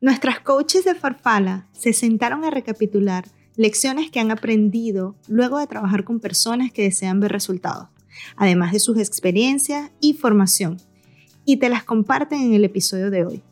[0.00, 3.24] Nuestras coaches de Farfala se sentaron a recapitular
[3.56, 7.88] lecciones que han aprendido luego de trabajar con personas que desean ver resultados,
[8.36, 10.76] además de sus experiencias y formación,
[11.44, 13.42] y te las comparten en el episodio de hoy.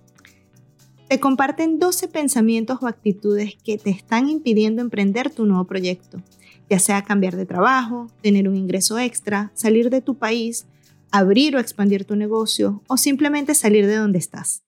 [1.08, 6.22] Te comparten 12 pensamientos o actitudes que te están impidiendo emprender tu nuevo proyecto,
[6.70, 10.66] ya sea cambiar de trabajo, tener un ingreso extra, salir de tu país,
[11.10, 14.65] abrir o expandir tu negocio o simplemente salir de donde estás.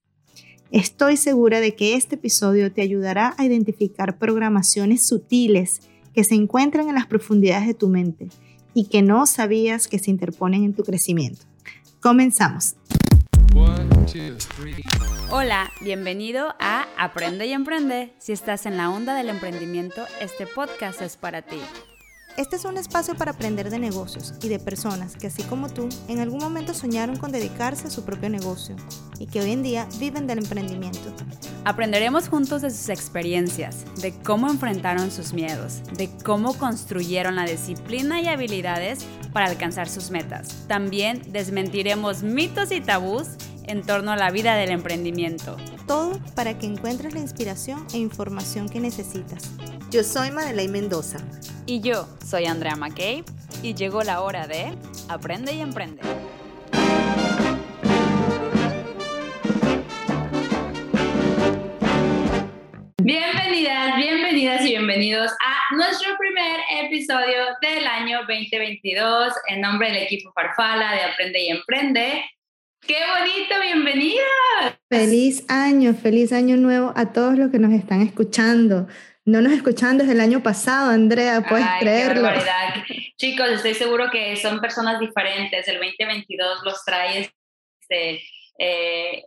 [0.70, 5.80] Estoy segura de que este episodio te ayudará a identificar programaciones sutiles
[6.12, 8.28] que se encuentran en las profundidades de tu mente
[8.74, 11.46] y que no sabías que se interponen en tu crecimiento.
[12.00, 12.76] Comenzamos.
[15.30, 18.12] Hola, bienvenido a Aprende y Emprende.
[18.18, 21.60] Si estás en la onda del emprendimiento, este podcast es para ti.
[22.38, 25.88] Este es un espacio para aprender de negocios y de personas que, así como tú,
[26.06, 28.76] en algún momento soñaron con dedicarse a su propio negocio
[29.18, 31.00] y que hoy en día viven del emprendimiento.
[31.64, 38.20] Aprenderemos juntos de sus experiencias, de cómo enfrentaron sus miedos, de cómo construyeron la disciplina
[38.20, 39.00] y habilidades
[39.32, 40.64] para alcanzar sus metas.
[40.68, 43.30] También desmentiremos mitos y tabús
[43.68, 45.56] en torno a la vida del emprendimiento.
[45.86, 49.54] Todo para que encuentres la inspiración e información que necesitas.
[49.90, 51.18] Yo soy Madeleine Mendoza.
[51.66, 53.22] Y yo soy Andrea McKay
[53.62, 54.72] y llegó la hora de
[55.10, 56.00] Aprende y Emprende.
[63.02, 70.32] Bienvenidas, bienvenidas y bienvenidos a nuestro primer episodio del año 2022 en nombre del equipo
[70.32, 72.24] Farfala de Aprende y Emprende.
[72.86, 73.54] ¡Qué bonito!
[73.62, 74.78] ¡Bienvenidas!
[74.88, 78.86] Feliz año, feliz año nuevo a todos los que nos están escuchando
[79.28, 82.30] no nos escuchan desde el año pasado, Andrea, puedes creerlo.
[83.18, 85.68] Chicos, estoy seguro que son personas diferentes.
[85.68, 87.30] El 2022 los trae
[87.78, 88.22] este,
[88.58, 89.24] eh,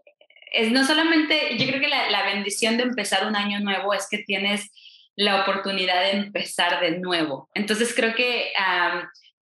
[0.54, 4.18] es no solamente, yo creo que la, bendición de empezar un año nuevo es que
[4.18, 4.72] tienes
[5.16, 7.50] la oportunidad de empezar de nuevo.
[7.54, 8.52] Entonces creo que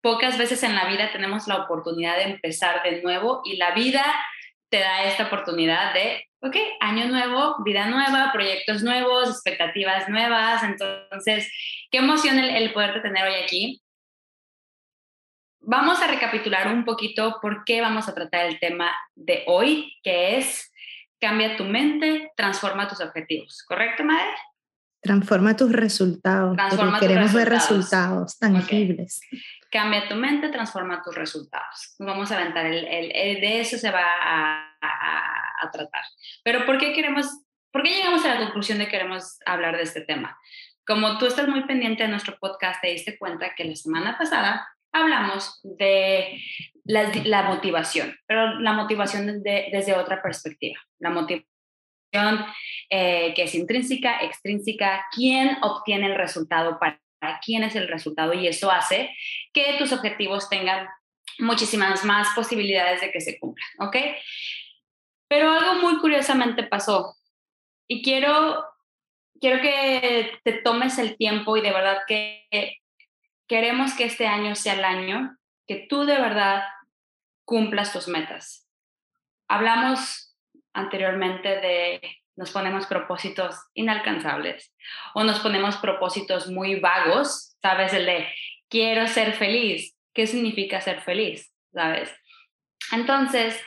[0.01, 4.03] pocas veces en la vida tenemos la oportunidad de empezar de nuevo y la vida
[4.69, 10.63] te da esta oportunidad de ok, año nuevo, vida nueva, proyectos nuevos, expectativas nuevas.
[10.63, 11.51] Entonces,
[11.91, 13.81] qué emoción el, el poderte tener hoy aquí.
[15.59, 20.37] Vamos a recapitular un poquito por qué vamos a tratar el tema de hoy, que
[20.37, 20.71] es
[21.19, 23.63] cambia tu mente, transforma tus objetivos.
[23.67, 24.29] ¿Correcto, Madre?
[25.01, 26.55] Transforma tus resultados.
[26.55, 29.21] Transforma queremos ver resultados tangibles.
[29.71, 31.95] Cambia tu mente, transforma tus resultados.
[31.99, 36.03] Vamos a aventar el, el, de eso se va a, a, tratar.
[36.43, 37.27] Pero ¿por qué queremos,
[37.71, 40.37] por qué llegamos a la conclusión de que queremos hablar de este tema?
[40.85, 44.67] Como tú estás muy pendiente de nuestro podcast, te diste cuenta que la semana pasada
[44.93, 46.41] hablamos de
[46.85, 50.79] la, la motivación, pero la motivación desde otra perspectiva.
[50.99, 51.47] La motivación
[52.89, 56.99] eh, que es intrínseca, extrínseca, quién obtiene el resultado para
[57.43, 59.15] quién es el resultado y eso hace
[59.53, 60.87] que tus objetivos tengan
[61.39, 63.95] muchísimas más posibilidades de que se cumplan, ¿ok?
[65.27, 67.15] Pero algo muy curiosamente pasó
[67.87, 68.63] y quiero,
[69.39, 72.47] quiero que te tomes el tiempo y de verdad que
[73.47, 76.63] queremos que este año sea el año que tú de verdad
[77.45, 78.67] cumplas tus metas.
[79.47, 80.35] Hablamos
[80.73, 82.01] anteriormente de
[82.37, 84.73] nos ponemos propósitos inalcanzables
[85.13, 87.93] o nos ponemos propósitos muy vagos, ¿sabes?
[87.93, 88.27] El de
[88.69, 89.95] quiero ser feliz.
[90.13, 91.51] ¿Qué significa ser feliz?
[91.73, 92.13] ¿Sabes?
[92.91, 93.61] Entonces,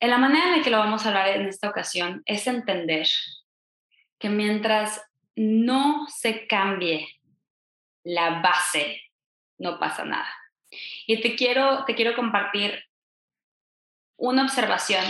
[0.00, 3.06] en la manera en que lo vamos a hablar en esta ocasión es entender
[4.18, 5.02] que mientras
[5.36, 7.08] no se cambie
[8.04, 9.02] la base,
[9.58, 10.32] no pasa nada.
[11.06, 12.84] Y te quiero, te quiero compartir
[14.16, 15.04] una observación.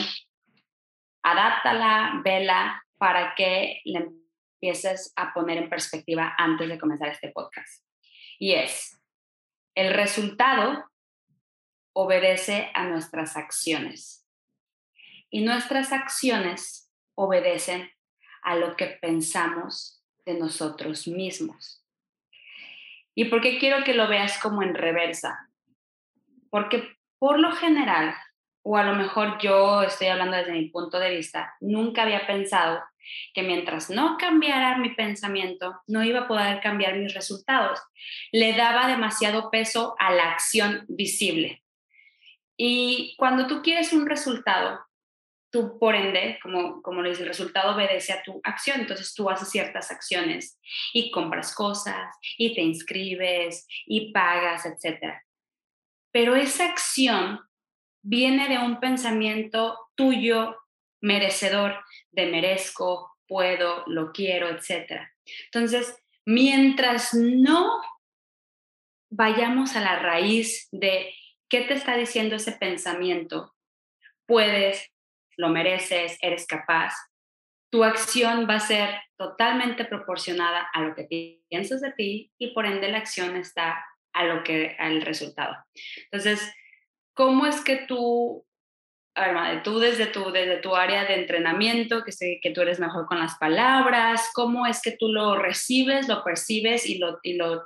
[1.24, 4.10] Adáptala, vela para que le
[4.60, 7.84] empieces a poner en perspectiva antes de comenzar este podcast.
[8.38, 9.00] Y es,
[9.74, 10.84] el resultado
[11.94, 14.28] obedece a nuestras acciones
[15.30, 17.90] y nuestras acciones obedecen
[18.42, 21.84] a lo que pensamos de nosotros mismos.
[23.14, 25.50] ¿Y por qué quiero que lo veas como en reversa?
[26.50, 28.14] Porque por lo general,
[28.64, 32.82] o a lo mejor yo estoy hablando desde mi punto de vista, nunca había pensado
[33.34, 37.78] que mientras no cambiara mi pensamiento, no iba a poder cambiar mis resultados.
[38.32, 41.62] Le daba demasiado peso a la acción visible.
[42.56, 44.80] Y cuando tú quieres un resultado,
[45.50, 49.28] tú por ende, como, como lo dice, el resultado obedece a tu acción, entonces tú
[49.28, 50.58] haces ciertas acciones
[50.94, 55.20] y compras cosas y te inscribes y pagas, etc.
[56.10, 57.40] Pero esa acción
[58.04, 60.56] viene de un pensamiento tuyo
[61.00, 65.08] merecedor de merezco, puedo, lo quiero, etc.
[65.46, 67.80] Entonces, mientras no
[69.10, 71.14] vayamos a la raíz de
[71.48, 73.54] qué te está diciendo ese pensamiento,
[74.26, 74.90] puedes,
[75.36, 76.94] lo mereces, eres capaz,
[77.70, 82.66] tu acción va a ser totalmente proporcionada a lo que piensas de ti y por
[82.66, 85.56] ende la acción está a lo que al resultado.
[86.10, 86.52] Entonces,
[87.14, 88.44] ¿cómo es que tú
[89.14, 93.06] a tú desde tu, desde tu área de entrenamiento, que sé que tú eres mejor
[93.06, 97.62] con las palabras, ¿cómo es que tú lo recibes, lo percibes y lo, y lo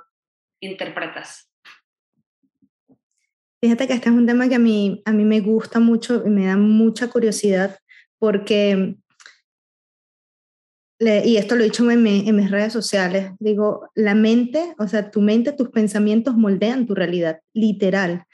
[0.61, 1.49] interpretas?
[3.61, 6.29] Fíjate que este es un tema que a mí, a mí me gusta mucho y
[6.29, 7.77] me da mucha curiosidad
[8.17, 8.95] porque,
[10.99, 15.09] y esto lo he dicho en, en mis redes sociales, digo, la mente, o sea,
[15.11, 18.25] tu mente, tus pensamientos moldean tu realidad, literal.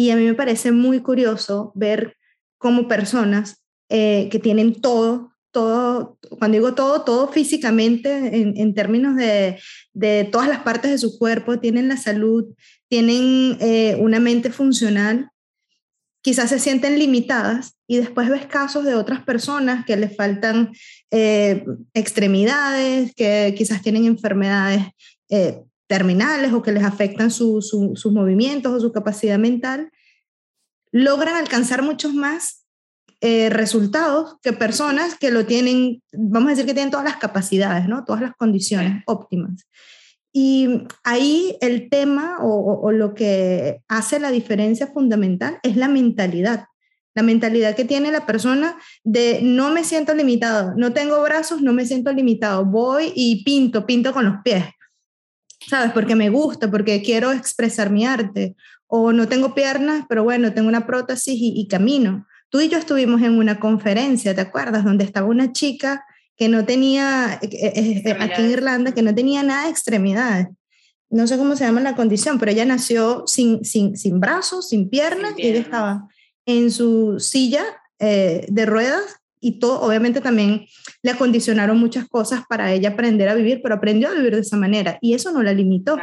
[0.00, 2.16] Y a mí me parece muy curioso ver
[2.56, 9.58] como personas eh, que tienen todo, todo, cuando digo todo, todo físicamente, en, términos de,
[9.92, 12.46] de, todas las partes de su cuerpo, tienen la salud,
[12.88, 15.28] tienen eh, una mente funcional,
[16.22, 20.72] quizás se sienten limitadas y después ves casos de otras personas que les faltan
[21.10, 21.62] eh,
[21.92, 24.82] extremidades, que quizás tienen enfermedades
[25.90, 29.90] terminales o que les afectan sus movimientos o su capacidad mental
[30.92, 32.64] logran alcanzar muchos más
[33.20, 37.88] eh, resultados que personas que lo tienen, vamos a decir que tienen todas las capacidades,
[37.88, 38.04] ¿no?
[38.04, 39.66] Todas las condiciones óptimas.
[40.32, 46.66] Y ahí el tema o, o, lo que hace la diferencia fundamental es la mentalidad.
[47.16, 51.72] La mentalidad que tiene la persona de no me siento limitado, no tengo brazos, no
[51.72, 54.64] me siento limitado, voy y pinto, pinto con los pies,
[55.68, 55.92] ¿sabes?
[55.92, 58.54] Porque me gusta, porque quiero expresar mi arte
[58.86, 62.26] o no tengo piernas, pero bueno, tengo una prótesis y, camino.
[62.48, 64.84] Tú y yo estuvimos en una conferencia, ¿te acuerdas?
[64.84, 66.04] Donde estaba una chica
[66.36, 70.48] que no tenía, eh, eh, eh, aquí en Irlanda, que no tenía nada de extremidades.
[71.08, 74.88] No sé cómo se llama la condición, pero ella nació sin, sin, sin brazos, sin
[74.88, 76.08] piernas, y ella estaba
[76.46, 77.64] en su silla
[77.98, 80.66] de ruedas y todo, obviamente también
[81.02, 84.56] le acondicionaron muchas cosas para ella aprender a vivir, pero aprendió a vivir de esa
[84.56, 85.96] manera y eso no la limitó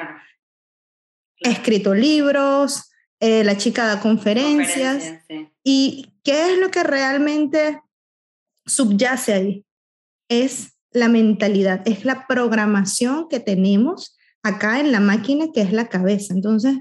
[1.44, 5.24] ha escrito libros, eh, la chica da conferencias.
[5.64, 7.82] ¿Y qué es lo que realmente
[8.66, 9.66] subyace ahí?
[10.30, 15.90] Es la mentalidad, es la programación que tenemos acá en la máquina que es la
[15.90, 16.34] cabeza.
[16.34, 16.78] Entonces,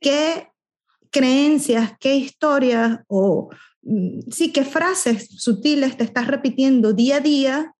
[0.00, 0.48] ¿qué
[1.10, 3.50] creencias, qué historias o
[4.30, 7.74] sí, qué frases sutiles te estás repitiendo día a día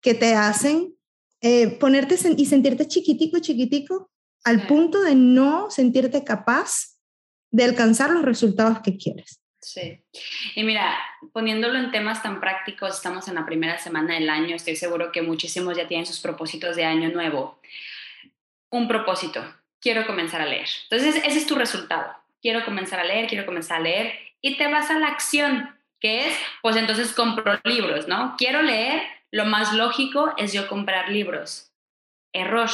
[0.00, 0.94] que te hacen
[1.40, 4.10] eh, ponerte y sentirte chiquitico, chiquitico
[4.44, 6.96] al punto de no sentirte capaz
[7.50, 9.42] de alcanzar los resultados que quieres.
[9.60, 10.04] Sí.
[10.54, 10.96] Y mira,
[11.32, 15.22] poniéndolo en temas tan prácticos, estamos en la primera semana del año, estoy seguro que
[15.22, 17.60] muchísimos ya tienen sus propósitos de año nuevo.
[18.70, 19.44] Un propósito,
[19.80, 20.68] quiero comenzar a leer.
[20.88, 22.14] Entonces, ese es tu resultado.
[22.40, 26.28] Quiero comenzar a leer, quiero comenzar a leer y te vas a la acción, que
[26.28, 28.34] es, pues entonces compro libros, ¿no?
[28.38, 31.72] Quiero leer, lo más lógico es yo comprar libros.
[32.32, 32.70] Error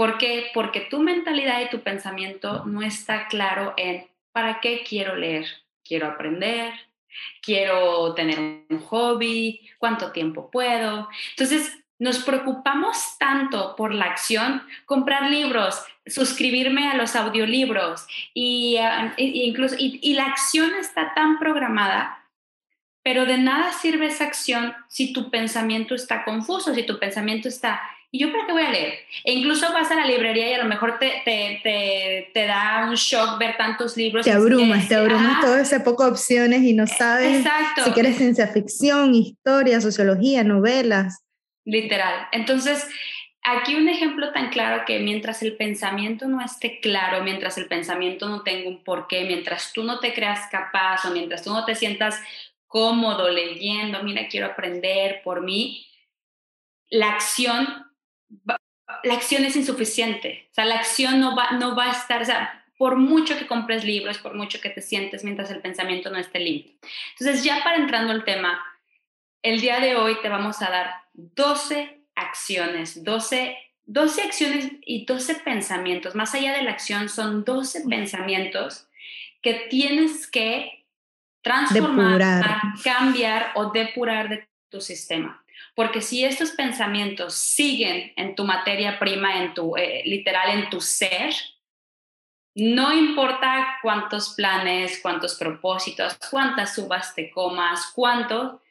[0.00, 0.50] ¿Por qué?
[0.54, 5.44] Porque tu mentalidad y tu pensamiento no está claro en ¿para qué quiero leer?
[5.84, 6.72] ¿Quiero aprender?
[7.42, 8.38] ¿Quiero tener
[8.70, 9.68] un hobby?
[9.76, 11.06] ¿Cuánto tiempo puedo?
[11.32, 19.14] Entonces, nos preocupamos tanto por la acción, comprar libros, suscribirme a los audiolibros y, ah,
[19.16, 22.16] incluso, y la acción está tan programada
[23.02, 27.80] pero de nada sirve esa acción si tu pensamiento está confuso, si tu pensamiento está
[28.12, 28.94] ¿Y yo para qué voy a leer?
[29.22, 32.88] E incluso vas a la librería y a lo mejor te, te, te, te da
[32.88, 34.24] un shock ver tantos libros.
[34.24, 37.84] Te abrumas, te abrumas todo ese poco opciones y no sabes Exacto.
[37.84, 41.22] si quieres ciencia ficción, historia, sociología, novelas.
[41.64, 42.26] Literal.
[42.32, 42.84] Entonces,
[43.58, 48.28] aquí un ejemplo tan claro que mientras el pensamiento no esté claro, mientras el pensamiento
[48.28, 51.74] no tenga un porqué, mientras tú no te creas capaz o mientras tú no te
[51.74, 52.20] sientas
[52.66, 55.86] cómodo leyendo, mira, quiero aprender por mí,
[56.88, 57.86] la acción
[59.04, 62.24] la acción es insuficiente, o sea, la acción no va, no va a estar, o
[62.24, 66.18] sea, por mucho que compres libros, por mucho que te sientes mientras el pensamiento no
[66.18, 66.72] esté limpio.
[67.18, 68.60] Entonces, ya para entrando al tema,
[69.42, 75.36] el día de hoy te vamos a dar 12 acciones, 12, 12 acciones y 12
[75.36, 76.14] pensamientos.
[76.14, 78.86] Más allá de la acción, son 12 pensamientos
[79.42, 80.86] que tienes que
[81.42, 85.44] transformar, cambiar o depurar de tu sistema.
[85.74, 90.80] Porque si estos pensamientos siguen en tu materia prima, en tu, eh, literal, en tu
[90.80, 91.32] ser,
[92.54, 98.62] no importa cuántos planes, cuántos propósitos, cuántas subas te comas, cuánto,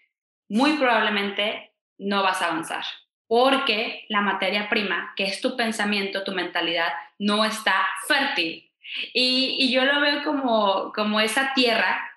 [0.49, 2.83] muy probablemente no vas a avanzar,
[3.29, 8.69] porque la materia prima, que es tu pensamiento, tu mentalidad, no está fértil.
[9.13, 12.09] Y, yo lo veo como, como esa tierra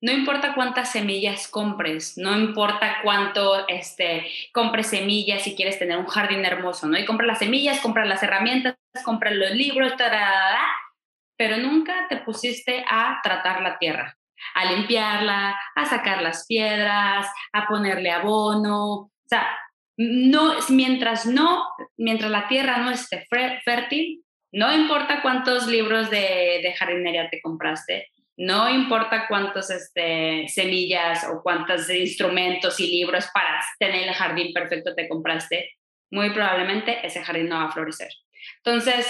[0.00, 6.06] no importa cuántas semillas compres, no importa cuánto este, compres semillas si quieres tener un
[6.06, 6.98] jardín hermoso, ¿no?
[6.98, 9.94] Y compras las semillas, compras las herramientas, compras los libros,
[11.36, 14.18] pero nunca te pusiste a tratar la tierra,
[14.54, 19.48] a limpiarla, a sacar las piedras, a ponerle abono, o sea,
[19.96, 21.64] no, mientras no,
[21.96, 23.26] mientras la tierra no esté
[23.64, 24.22] fértil,
[24.52, 31.88] no importa cuántos libros de, jardinería te compraste, no importa cuántas este, semillas o cuántos
[31.90, 35.70] instrumentos y libros para tener el jardín perfecto te compraste,
[36.10, 38.10] muy probablemente ese jardín no va a florecer.
[38.58, 39.06] Entonces,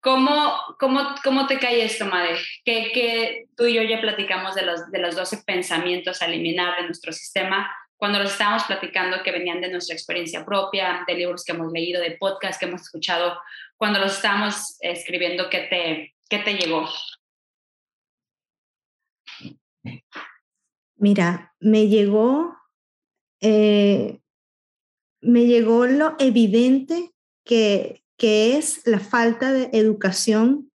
[0.00, 2.36] ¿cómo, cómo, cómo te cae esto, Madre?
[2.64, 6.76] Que, que tú y yo ya platicamos de los, de los 12 pensamientos a eliminar
[6.76, 7.70] de nuestro sistema
[8.02, 12.00] cuando los estábamos platicando que venían de nuestra experiencia propia, de libros que hemos leído,
[12.00, 13.38] de podcasts que hemos escuchado,
[13.76, 16.88] cuando los estábamos escribiendo, ¿qué te, qué te llegó?
[20.96, 22.56] Mira, me llegó,
[23.40, 24.18] eh,
[25.20, 27.12] me llegó lo evidente
[27.44, 30.72] que, que, es la falta de educación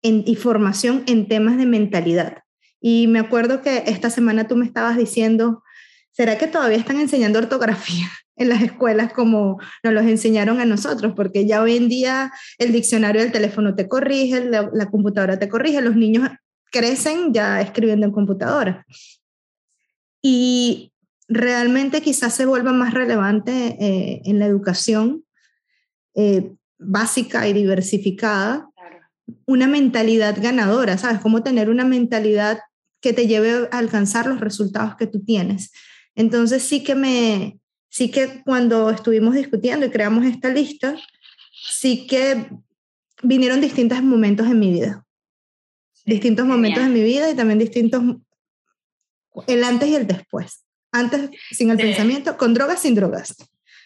[0.00, 2.44] en, y formación en temas de mentalidad.
[2.80, 5.64] Y me acuerdo que esta semana tú me estabas diciendo,
[6.12, 11.12] ¿será que todavía están enseñando ortografía en las escuelas como nos los enseñaron a nosotros?
[11.14, 15.48] Porque ya hoy en día el diccionario del teléfono te corrige, la, la computadora te
[15.48, 16.28] corrige, los niños
[16.70, 18.86] crecen ya escribiendo en computadora.
[20.22, 20.92] Y
[21.28, 25.24] realmente quizás se vuelva más relevante eh, en la educación
[26.14, 28.68] eh, básica y diversificada
[29.46, 31.20] una mentalidad ganadora, ¿sabes?
[31.20, 32.58] Cómo tener una mentalidad
[33.00, 35.70] que te lleve a alcanzar los resultados que tú tienes.
[36.20, 37.58] Entonces sí que me,
[37.88, 40.96] sí que cuando estuvimos discutiendo y creamos esta lista,
[41.52, 42.50] sí que
[43.22, 45.04] vinieron distintos momentos en mi vida
[46.04, 48.02] distintos momentos de mi vida y también distintos,
[49.46, 50.66] el antes y el después.
[50.92, 53.36] Antes sin el pensamiento, con drogas, sin drogas.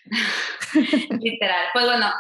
[1.20, 1.66] Literal.
[1.74, 2.10] Pues bueno,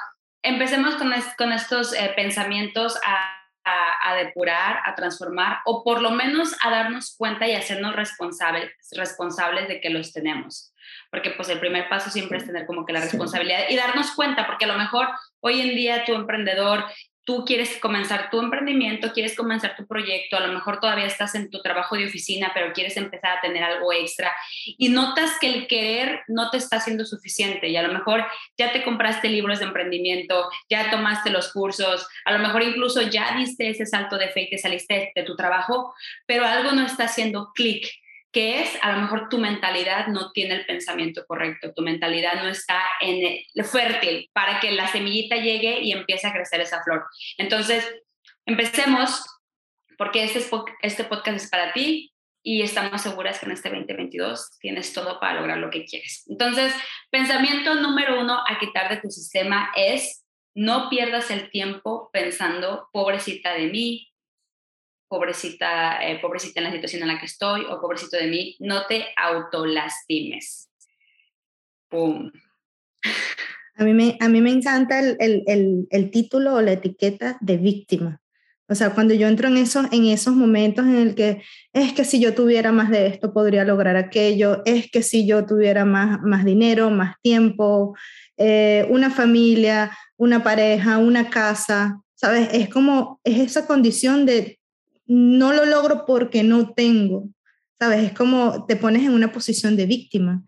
[0.42, 6.54] empecemos con, con estos eh, pensamientos a, a, depurar, a transformar, o por lo menos
[6.62, 10.72] a darnos cuenta y hacernos responsables, responsables de que los tenemos.
[11.10, 14.46] Porque pues el primer paso siempre es tener como que la responsabilidad y darnos cuenta,
[14.46, 15.08] porque a lo mejor
[15.40, 16.84] hoy en día tu emprendedor
[17.24, 21.50] tú quieres comenzar tu emprendimiento, quieres comenzar tu proyecto, a lo mejor todavía estás en
[21.50, 24.32] tu trabajo de oficina, pero quieres empezar a tener algo extra
[24.66, 28.26] y notas que el querer no te está haciendo suficiente y a lo mejor
[28.58, 33.36] ya te compraste libros de emprendimiento, ya tomaste los cursos, a lo mejor incluso ya
[33.36, 35.94] diste ese salto de fe y te saliste de tu trabajo,
[36.26, 37.88] pero algo no está haciendo clic
[38.34, 42.48] que es a lo mejor tu mentalidad no tiene el pensamiento correcto, tu mentalidad no
[42.48, 47.04] está en el fértil para que la semillita llegue y empiece a crecer esa flor.
[47.38, 47.88] Entonces,
[48.44, 49.24] empecemos
[49.96, 50.44] porque este,
[50.82, 52.12] este podcast es para ti
[52.42, 56.24] y estamos seguras que en este 2022 tienes todo para lograr lo que quieres.
[56.28, 56.74] Entonces,
[57.10, 60.24] pensamiento número uno a quitar de tu sistema es
[60.54, 64.13] no pierdas el tiempo pensando, pobrecita de mí,
[65.14, 68.84] pobrecita, eh, pobrecita en la situación en la que estoy o pobrecito de mí, no
[68.86, 70.68] te autolastimes.
[71.88, 72.32] ¡Pum!
[73.76, 77.56] A mí me, a mí me encanta el, el, el, título o la etiqueta de
[77.56, 78.20] víctima.
[78.68, 81.42] O sea, cuando yo entro en esos, en esos momentos en el que
[81.72, 85.44] es que si yo tuviera más de esto podría lograr aquello, es que si yo
[85.46, 87.96] tuviera más, más dinero, más tiempo,
[88.36, 92.48] eh, una familia, una pareja, una casa, ¿sabes?
[92.52, 94.58] Es como, es esa condición de
[95.06, 97.28] no lo logro porque no tengo,
[97.78, 98.04] ¿sabes?
[98.04, 100.42] Es como te pones en una posición de víctima.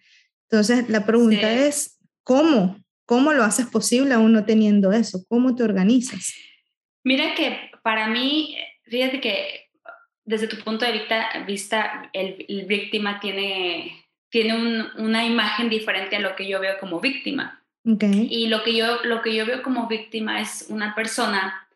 [0.48, 2.78] Entonces, la pregunta es, ¿cómo?
[3.04, 5.25] ¿Cómo lo haces posible aún no teniendo eso?
[5.28, 6.34] ¿Cómo te organizas?
[7.04, 9.66] Mira que para mí, fíjate que
[10.25, 10.92] desde tu punto de
[11.46, 17.62] vista, el, víctima tiene, tiene una imagen diferente a lo que yo veo como víctima.
[17.84, 21.68] Y lo que, yo, lo que yo veo como víctima es una persona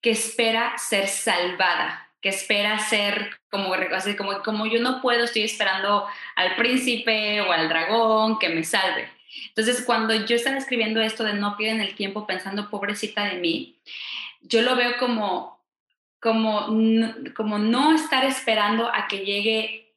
[0.00, 5.42] que espera ser salvada que espera ser como, así, como, como yo no puedo, estoy
[5.42, 9.06] esperando al príncipe o al dragón que me salve.
[9.48, 13.76] Entonces, cuando yo estaba escribiendo esto de no pierden el tiempo pensando pobrecita de mí,
[14.40, 15.62] yo lo veo como,
[16.18, 16.74] como,
[17.36, 19.92] como no estar esperando a que llegue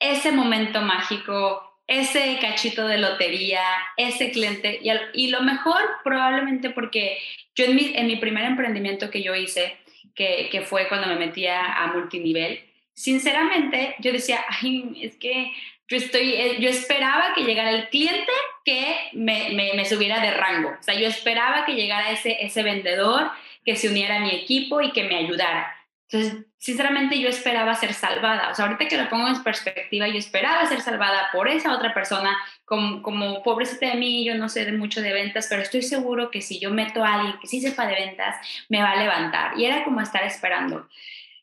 [0.00, 3.62] ese momento mágico, ese cachito de lotería,
[3.96, 4.80] ese cliente.
[4.82, 7.18] Y, y lo mejor probablemente porque
[7.54, 9.78] yo en mi, en mi primer emprendimiento que yo hice,
[10.18, 12.60] que, fue cuando me metía a multinivel,
[12.92, 15.52] sinceramente yo decía, ay, es que
[15.86, 18.32] yo, estoy, eh, yo esperaba que llegara el cliente
[18.64, 20.70] que me, me, me, subiera de rango.
[20.70, 23.30] O sea, yo esperaba que llegara ese, ese vendedor
[23.64, 25.77] que se uniera a mi equipo y que me ayudara.
[26.10, 28.50] Entonces, sinceramente yo esperaba ser salvada.
[28.50, 31.92] O sea, ahorita que lo pongo en perspectiva, yo esperaba ser salvada por esa otra
[31.92, 32.34] persona,
[32.64, 36.30] como, como pobrecita de mí, yo no sé de mucho de ventas, pero estoy seguro
[36.30, 38.36] que si yo meto a alguien que sí sepa de ventas,
[38.70, 39.58] me va a levantar.
[39.58, 40.88] Y era como estar esperando.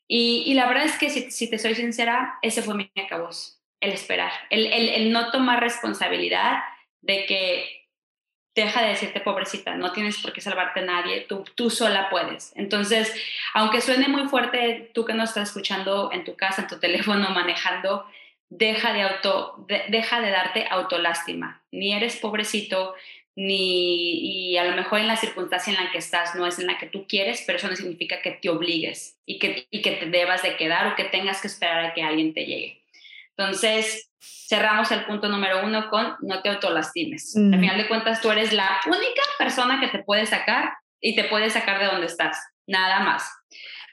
[0.07, 3.61] Y, y la verdad es que, si, si, te soy sincera, ese fue mi acabos,
[3.79, 6.63] el esperar, el, el, el no tomar responsabilidad
[7.01, 7.84] de que
[8.55, 12.53] deja de decirte pobrecita, no tienes por qué salvarte a nadie, tú, tú sola puedes.
[12.55, 13.13] Entonces,
[13.53, 17.29] aunque suene muy fuerte, tú que no estás escuchando en tu casa, en tu teléfono,
[17.31, 18.05] manejando,
[18.49, 21.61] deja de, auto, deja de darte autolástima.
[21.71, 22.95] Ni eres pobrecito,
[23.35, 26.67] ni y a lo mejor en la circunstancia en la que estás no es en
[26.67, 29.91] la que tú quieres, pero eso no significa que te obligues y que, y que
[29.91, 32.84] te debas de quedar o que tengas que esperar a que alguien te llegue.
[33.37, 34.09] Entonces,
[34.47, 37.35] cerramos el punto número uno con no te autolastimes.
[37.35, 41.25] Al final de cuentas, tú eres la única persona que te puede sacar y te
[41.25, 42.37] puede sacar de donde estás.
[42.67, 43.23] Nada más.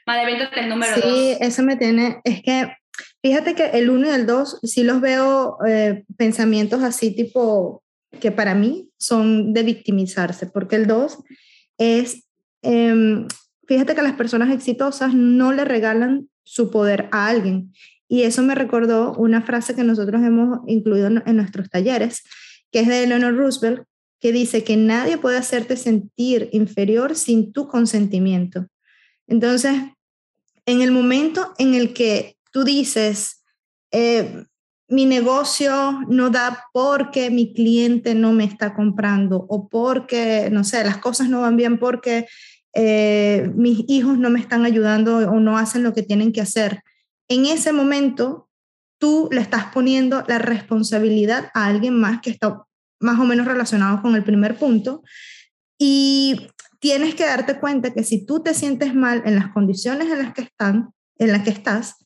[0.05, 1.03] Madre, el número dos.
[1.03, 2.75] Sí, eso me tiene, es que
[3.21, 7.83] fíjate que el uno y el dos sí los veo eh, pensamientos así tipo
[8.19, 11.19] que para mí son de victimizarse, porque el dos
[11.77, 12.27] es,
[12.61, 13.27] em,
[13.67, 17.73] fíjate que las personas exitosas no le regalan su poder a alguien.
[18.13, 22.21] Y eso me recordó una frase que nosotros hemos incluido en nuestros talleres,
[22.71, 23.85] que es de Eleanor Roosevelt,
[24.19, 28.67] que dice que nadie puede hacerte sentir inferior sin tu consentimiento.
[29.25, 29.81] Entonces,
[30.67, 33.43] en el momento en el que tú dices,
[33.89, 34.45] eh,
[34.87, 40.83] mi negocio no da porque mi cliente no me está comprando o porque, no sé,
[40.83, 42.27] las cosas no van bien porque
[42.75, 46.83] eh, mis hijos no me están ayudando o no hacen lo que tienen que hacer
[47.27, 48.49] en ese momento
[48.97, 52.63] tú le estás poniendo la responsabilidad a alguien más que está
[52.99, 55.03] más o menos relacionado con el primer punto
[55.77, 56.47] y
[56.79, 60.33] tienes que darte cuenta que si tú te sientes mal en las condiciones en las
[60.33, 62.05] que están, en las que estás,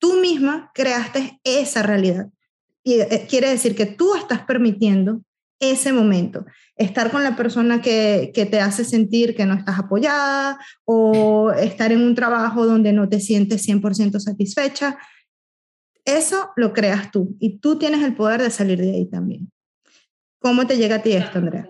[0.00, 2.26] tú misma creaste esa realidad.
[2.82, 5.22] Y eh, quiere decir que tú estás permitiendo
[5.60, 6.44] ese momento.
[6.76, 11.92] Estar con la persona que, que, te hace sentir que no estás apoyada o estar
[11.92, 14.98] en un trabajo donde no te sientes 100% satisfecha.
[16.04, 19.50] Eso lo creas tú y tú tienes el poder de salir de ahí también.
[20.40, 21.68] ¿Cómo te llega a ti esto, Andrea?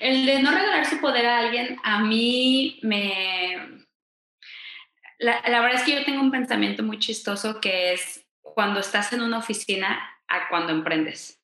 [0.00, 3.86] El de no regalar su poder a alguien, a mí me...
[5.18, 9.20] La, verdad es que yo tengo un pensamiento muy chistoso que es cuando estás en
[9.20, 11.37] una oficina a cuando emprendes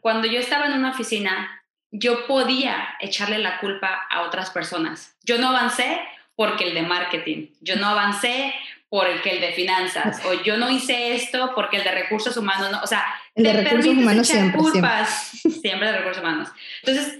[0.00, 5.16] cuando yo estaba en una oficina, yo podía echarle la culpa a otras personas.
[5.22, 6.00] Yo no avancé
[6.34, 8.52] porque el de marketing, yo no avancé
[8.88, 12.80] porque el de finanzas, o yo no hice esto porque el de recursos humanos, no,
[12.80, 15.90] o sea, el de recursos humanos siempre, culpas, siempre.
[15.90, 16.48] de recursos humanos.
[16.82, 17.18] Entonces,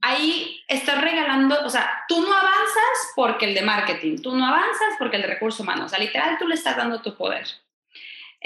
[0.00, 4.94] ahí estás regalando, o sea, tú no avanzas porque el de marketing, tú no avanzas
[4.98, 7.46] porque el de recursos humanos, o sea, literal tú le estás dando tu poder.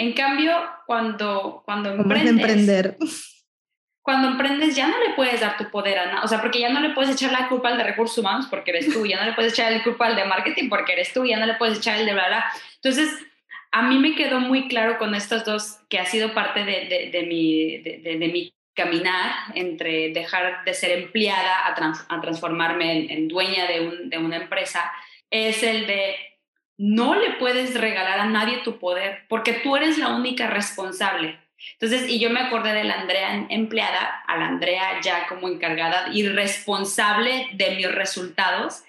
[0.01, 0.53] En cambio,
[0.87, 2.31] cuando, cuando emprendes...
[2.31, 2.97] emprender?
[4.03, 6.71] Cuando emprendes ya no le puedes dar tu poder a nada, o sea, porque ya
[6.71, 9.27] no le puedes echar la culpa al de recursos humanos porque eres tú, ya no
[9.27, 11.79] le puedes echar la culpa al de marketing porque eres tú, ya no le puedes
[11.79, 12.45] echar el de bla, bla.
[12.77, 13.11] Entonces,
[13.73, 17.11] a mí me quedó muy claro con estos dos que ha sido parte de, de,
[17.13, 21.75] de mi, de, mi caminar entre dejar de ser empleada a,
[22.09, 24.91] a transformarme en, en dueña un, de, una empresa,
[25.31, 26.17] es el de
[26.81, 31.39] no le puedes regalar a nadie tu poder, porque tú eres la única responsable.
[31.75, 36.09] Entonces, y yo me acordé de la Andrea empleada, a la Andrea ya como encargada
[36.11, 38.83] y responsable de mis resultados.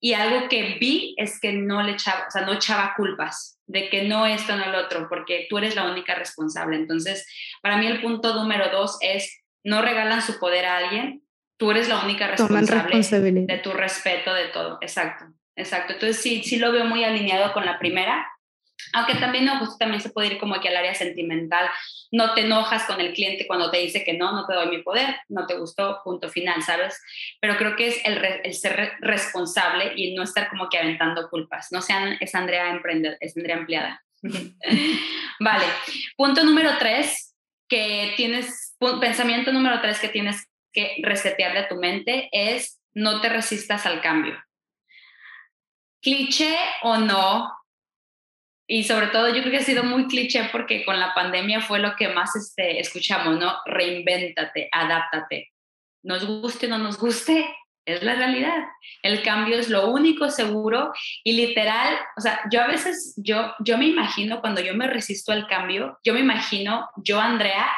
[0.00, 3.88] Y algo que vi es que no le echaba, o sea, no echaba culpas de
[3.88, 6.76] que no esto, no el otro, porque tú eres la única responsable.
[6.76, 7.26] Entonces,
[7.62, 11.22] para mí el punto número dos es, no regalan su poder a alguien,
[11.56, 14.76] tú eres la única responsable de tu respeto, de todo.
[14.82, 15.24] Exacto.
[15.60, 18.26] Exacto, entonces sí, sí lo veo muy alineado con la primera,
[18.94, 21.68] aunque también no, pues también se puede ir como aquí al área sentimental.
[22.10, 24.82] No te enojas con el cliente cuando te dice que no, no te doy mi
[24.82, 26.98] poder, no te gustó, punto final, ¿sabes?
[27.40, 31.70] Pero creo que es el, el ser responsable y no estar como que aventando culpas.
[31.72, 34.02] No sean, es Andrea emprender, es Andrea empleada.
[35.40, 35.64] vale,
[36.16, 37.36] punto número tres,
[37.68, 43.28] que tienes, pensamiento número tres que tienes que resetearle a tu mente es no te
[43.28, 44.42] resistas al cambio
[46.00, 47.50] cliché o no,
[48.72, 51.80] y sobre todo yo creo que ha sido muy cliché porque con la pandemia fue
[51.80, 53.56] lo que más este, escuchamos, ¿no?
[53.66, 55.50] Reinvéntate, adáptate.
[56.04, 57.52] Nos guste o no nos guste,
[57.84, 58.62] es la realidad.
[59.02, 60.92] El cambio es lo único seguro
[61.24, 65.32] y literal, o sea, yo a veces, yo, yo me imagino cuando yo me resisto
[65.32, 67.68] al cambio, yo me imagino yo, Andrea,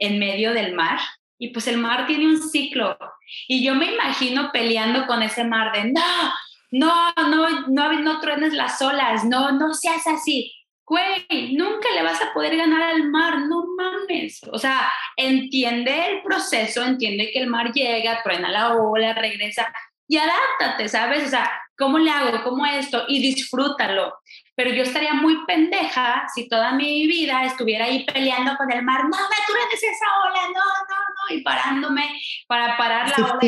[0.00, 0.98] en medio del mar
[1.38, 2.98] y pues el mar tiene un ciclo
[3.46, 6.32] y yo me imagino peleando con ese mar de no,
[6.70, 10.52] no, no, no, no truenes las olas, no, no seas así.
[10.86, 14.40] Güey, nunca le vas a poder ganar al mar, no mames.
[14.50, 19.72] O sea, entiende el proceso, entiende que el mar llega, truena la ola, regresa
[20.08, 21.24] y adáptate, ¿sabes?
[21.24, 22.42] O sea, ¿cómo le hago?
[22.42, 23.04] ¿Cómo esto?
[23.06, 24.12] Y disfrútalo.
[24.56, 29.02] Pero yo estaría muy pendeja si toda mi vida estuviera ahí peleando con el mar.
[29.02, 31.36] No me truenes esa ola, no, no, no.
[31.36, 33.38] Y parándome para parar la ola.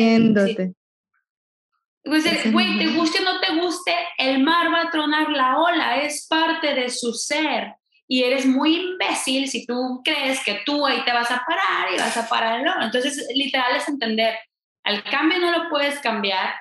[2.03, 6.01] Pues, güey, te guste o no te guste, el mar va a tronar la ola,
[6.01, 7.75] es parte de su ser.
[8.07, 11.97] Y eres muy imbécil si tú crees que tú ahí te vas a parar y
[11.97, 12.85] vas a parar el ola.
[12.85, 14.35] Entonces, literal es entender,
[14.83, 16.53] al cambio no lo puedes cambiar,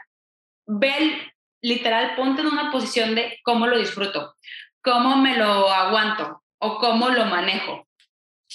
[0.67, 4.37] ve, literal, ponte en una posición de cómo lo disfruto,
[4.81, 7.89] cómo me lo aguanto o cómo lo manejo.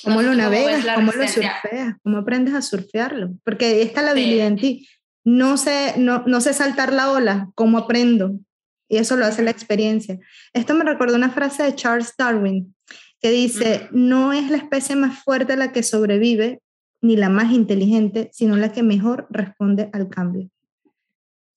[0.04, 0.86] ¿Cómo lo navegas?
[0.96, 1.96] ¿Cómo lo surfeas?
[2.02, 3.32] ¿Cómo aprendes a surfearlo?
[3.44, 4.88] Porque está la habilidad en ti
[5.28, 8.40] no sé, no, no sé saltar la ola, ¿cómo aprendo?
[8.88, 10.18] Y eso lo hace la experiencia.
[10.54, 12.74] Esto me recuerda una frase de Charles Darwin
[13.20, 16.62] que dice, no es la especie más fuerte la que sobrevive,
[17.02, 20.50] ni la más inteligente, sino la que mejor responde al cambio.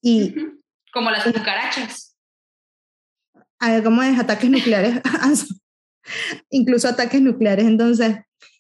[0.03, 0.35] Y,
[0.93, 2.17] Como las cucarachas.
[3.85, 4.19] ¿Cómo es?
[4.19, 5.01] Ataques nucleares.
[6.51, 7.67] Incluso ataques nucleares.
[7.67, 8.17] Entonces,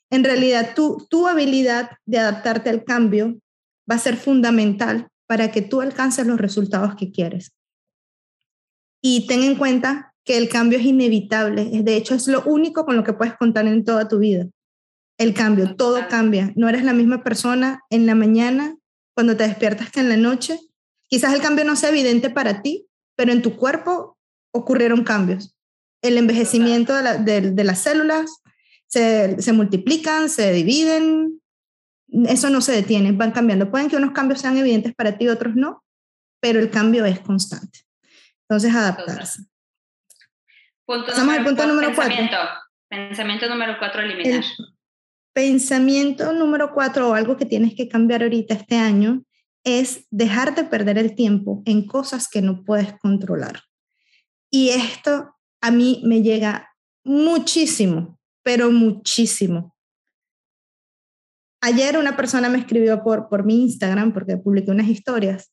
[0.08, 3.40] en realidad, tu, tu habilidad de adaptarte al cambio
[3.90, 7.52] va a ser fundamental para que tú alcances los resultados que quieres.
[9.02, 12.96] Y ten en cuenta que el cambio es inevitable, de hecho es lo único con
[12.96, 14.46] lo que puedes contar en toda tu vida.
[15.18, 16.52] El cambio, todo cambia.
[16.56, 18.76] No eres la misma persona en la mañana
[19.14, 20.58] cuando te despiertas que en la noche.
[21.08, 24.16] Quizás el cambio no sea evidente para ti, pero en tu cuerpo
[24.52, 25.54] ocurrieron cambios.
[26.02, 28.30] El envejecimiento de, las células
[28.86, 31.40] se, se multiplican, se dividen,
[32.26, 33.70] eso no se detiene, van cambiando.
[33.70, 35.84] Pueden que unos cambios sean evidentes para ti, otros no,
[36.40, 37.80] pero el cambio es constante.
[38.48, 39.44] Entonces, adaptarse.
[40.84, 42.36] Punto Pasamos al punto número pensamiento.
[42.36, 42.60] cuatro.
[42.88, 44.44] Pensamiento número cuatro, eliminar.
[45.32, 49.22] pensamiento número cuatro, o algo que tienes que cambiar ahorita este año,
[49.62, 53.62] es dejar de perder el tiempo en cosas que no puedes controlar.
[54.50, 59.69] Y esto a mí me llega muchísimo, pero muchísimo.
[61.60, 65.50] Ayer una persona me escribió por, por mi Instagram, porque publiqué unas historias,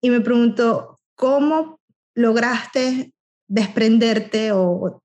[0.00, 1.80] y me preguntó, ¿cómo
[2.14, 3.12] lograste
[3.48, 5.02] desprenderte o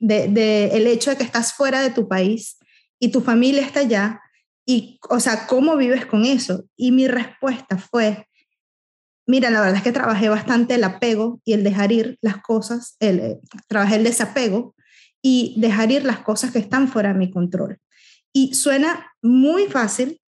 [0.00, 2.58] de, el hecho de que estás fuera de tu país
[2.98, 4.20] y tu familia está allá?
[4.66, 6.64] Y, o sea, ¿cómo vives con eso?
[6.76, 8.26] Y mi respuesta fue,
[9.26, 12.96] mira, la verdad es que trabajé bastante el apego y el dejar ir las cosas,
[12.98, 14.74] el, eh, trabajé el desapego
[15.22, 17.78] y dejar ir las cosas que están fuera de mi control.
[18.36, 20.20] Y suena muy fácil,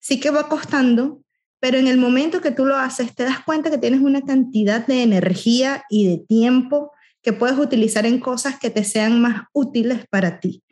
[0.00, 1.22] sí que va costando,
[1.60, 4.84] pero en el momento que tú lo haces, te das cuenta que tienes una cantidad
[4.84, 6.90] de energía y de tiempo
[7.22, 10.64] que puedes utilizar en cosas que te sean más útiles para ti.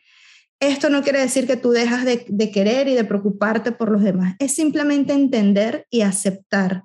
[0.59, 4.03] Esto no quiere decir que tú dejas de, de querer y de preocuparte por los
[4.03, 6.83] demás, es simplemente entender y aceptar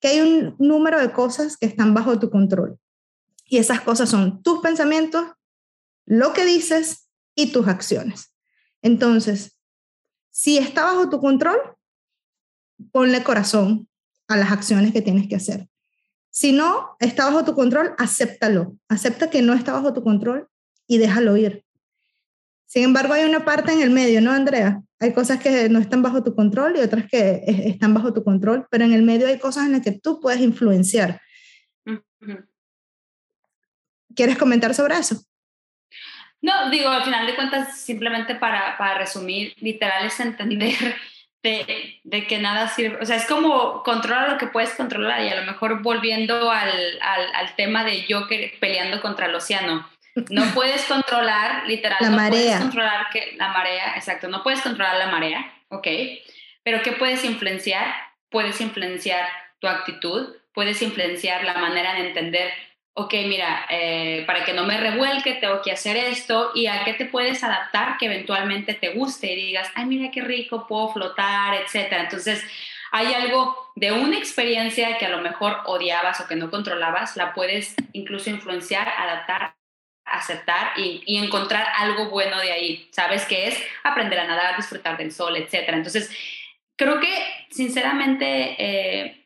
[0.00, 2.78] que hay un número de cosas que están bajo tu control.
[3.46, 5.26] Y esas cosas son tus pensamientos,
[6.06, 8.32] lo que dices y tus acciones.
[8.82, 9.58] Entonces,
[10.30, 11.58] si está bajo tu control,
[12.92, 13.88] ponle corazón
[14.28, 15.68] a las acciones que tienes que hacer.
[16.30, 18.76] Si no está bajo tu control, acéptalo.
[18.88, 20.48] Acepta que no está bajo tu control
[20.86, 21.64] y déjalo ir.
[22.66, 24.80] Sin embargo, hay una parte en el medio, ¿no, Andrea?
[25.00, 28.68] Hay cosas que no están bajo tu control y otras que están bajo tu control,
[28.70, 31.20] pero en el medio hay cosas en las que tú puedes influenciar.
[34.14, 35.20] ¿Quieres comentar sobre eso?
[36.42, 40.96] No, digo, al final de cuentas, simplemente para, para resumir, literal es entender
[41.42, 45.28] de, de, que nada sirve, o sea, es como controlar lo que puedes controlar y
[45.28, 49.88] a lo mejor volviendo al, al, al tema de yo que, peleando contra el océano.
[50.30, 52.30] No puedes controlar, literal, la no marea.
[52.30, 55.86] puedes controlar que, la marea, exacto, no puedes controlar la marea, ¿ok?
[56.62, 57.86] Pero ¿qué puedes influenciar?
[58.30, 59.26] Puedes influenciar
[59.60, 62.52] tu actitud, puedes influenciar la manera de entender
[62.94, 66.94] ok, mira, eh, para que no me revuelque, tengo que hacer esto, y a qué
[66.94, 71.54] te puedes adaptar que eventualmente te guste y digas, ay, mira qué rico, puedo flotar,
[71.54, 72.02] etcétera.
[72.02, 72.44] Entonces,
[72.92, 77.32] hay algo de una experiencia que a lo mejor odiabas o que no controlabas, la
[77.32, 79.54] puedes incluso influenciar, adaptar,
[80.04, 82.88] aceptar y, encontrar algo bueno de ahí.
[82.90, 83.62] ¿Sabes qué es?
[83.84, 85.76] Aprender a nadar, disfrutar del sol, etcétera.
[85.76, 86.10] Entonces,
[86.76, 88.56] creo que sinceramente...
[88.58, 89.16] Eh,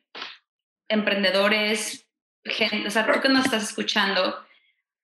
[0.89, 2.04] emprendedores,
[2.45, 4.45] gente, o sea, tú que nos estás escuchando,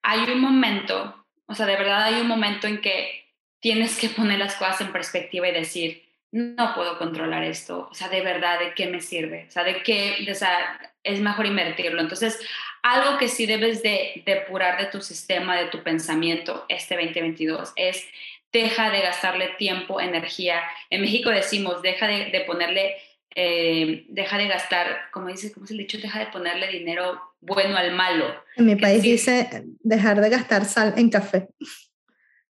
[0.03, 3.27] hay un momento, o sea, de verdad hay un momento en que
[3.61, 8.09] tienes que poner las cosas en perspectiva y decir, no puedo controlar esto, o sea,
[8.09, 9.47] de verdad, ¿de qué me sirve?
[9.49, 10.27] O sea, ¿de qué?
[10.31, 12.01] O sea, es mejor invertirlo.
[12.01, 12.39] Entonces,
[12.83, 18.07] algo que sí debes de depurar de tu sistema, de tu pensamiento este 2022 es
[18.53, 20.63] deja de gastarle tiempo, energía.
[20.89, 22.97] En México decimos, deja de, ponerle,
[23.35, 25.99] eh, deja de gastar, como dice, ¿cómo se el dicho?
[25.99, 28.35] Deja de ponerle dinero bueno al malo.
[28.57, 31.49] En mi país dice dejar de gastar sal en café.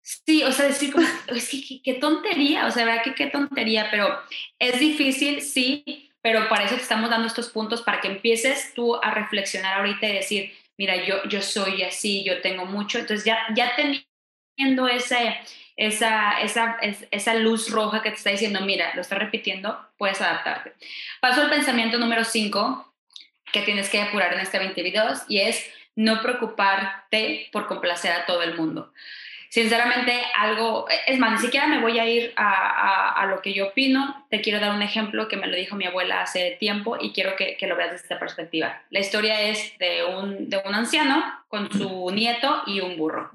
[0.01, 3.87] Sí, o sea, decir como, es que qué, tontería, o sea, verdad que qué tontería,
[3.91, 4.07] pero
[4.57, 8.95] es difícil, sí, pero para eso te estamos dando estos puntos para que empieces tú
[8.95, 13.37] a reflexionar ahorita y decir, mira, yo, yo soy así, yo tengo mucho, entonces ya,
[13.53, 15.37] ya teniendo ese,
[15.77, 16.77] esa, esa,
[17.11, 20.73] esa luz roja que te está diciendo, mira, lo estás repitiendo, puedes adaptarte.
[21.21, 22.93] Paso al pensamiento número 5
[23.53, 28.43] que tienes que apurar en este 2022 y es no preocuparte por complacer a todo
[28.43, 28.91] el mundo
[29.49, 34.25] sinceramente algo, es más, ni siquiera me voy a ir a, lo que yo opino,
[34.29, 37.35] te quiero dar un ejemplo que me lo dijo mi abuela hace tiempo y quiero
[37.35, 38.81] que, lo veas desde esta perspectiva.
[38.89, 43.31] La historia es de un, de un anciano con su nieto y un burro.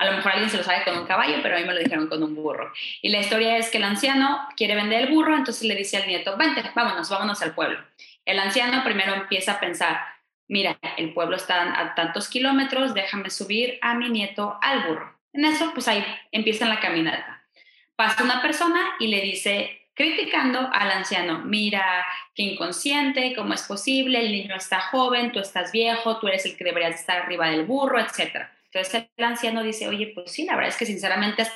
[0.00, 1.78] A lo mejor alguien se lo sabe con un caballo, pero a mí me lo
[1.78, 2.72] dijeron con un burro.
[3.02, 6.06] Y la historia es que el anciano quiere vender el burro, entonces le dice al
[6.06, 7.78] nieto, vente, vámonos, vámonos al pueblo.
[8.24, 10.00] El anciano primero empieza a pensar,
[10.48, 15.20] mira, el pueblo está a tantos kilómetros, déjame subir a mi nieto al burro.
[15.34, 17.44] En eso, pues ahí empieza la caminata.
[17.94, 24.18] Pasa una persona y le dice, criticando al anciano, mira, qué inconsciente, cómo es posible,
[24.18, 27.66] el niño está joven, tú estás viejo, tú eres el que deberías estar arriba del
[27.66, 28.48] burro, etc.
[28.72, 31.46] Entonces el anciano dice, oye, pues sí, la verdad es que sinceramente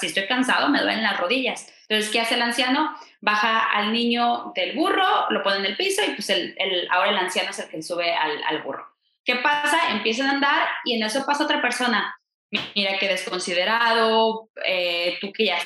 [0.00, 1.70] si estoy cansado me duelen las rodillas.
[1.88, 2.96] Entonces, ¿qué hace el anciano?
[3.20, 6.56] Baja al niño del burro, lo pone en el piso y pues el,
[6.90, 8.86] ahora el anciano es el que sube al, al burro.
[9.24, 9.90] ¿Qué pasa?
[9.90, 12.16] Empiezan a andar y en eso pasa otra persona
[12.50, 15.58] mira que desconsiderado, eh, tú que ya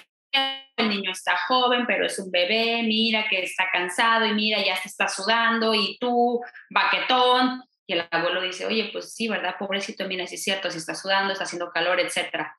[0.77, 4.77] el niño está joven, pero es un bebé, mira que está cansado y mira, ya
[4.77, 7.63] se está sudando y tú, baquetón.
[7.91, 9.57] Y el abuelo dice, oye, pues sí, ¿verdad?
[9.59, 12.57] Pobrecito, mira, si es cierto, si está sudando, está haciendo calor, etcétera.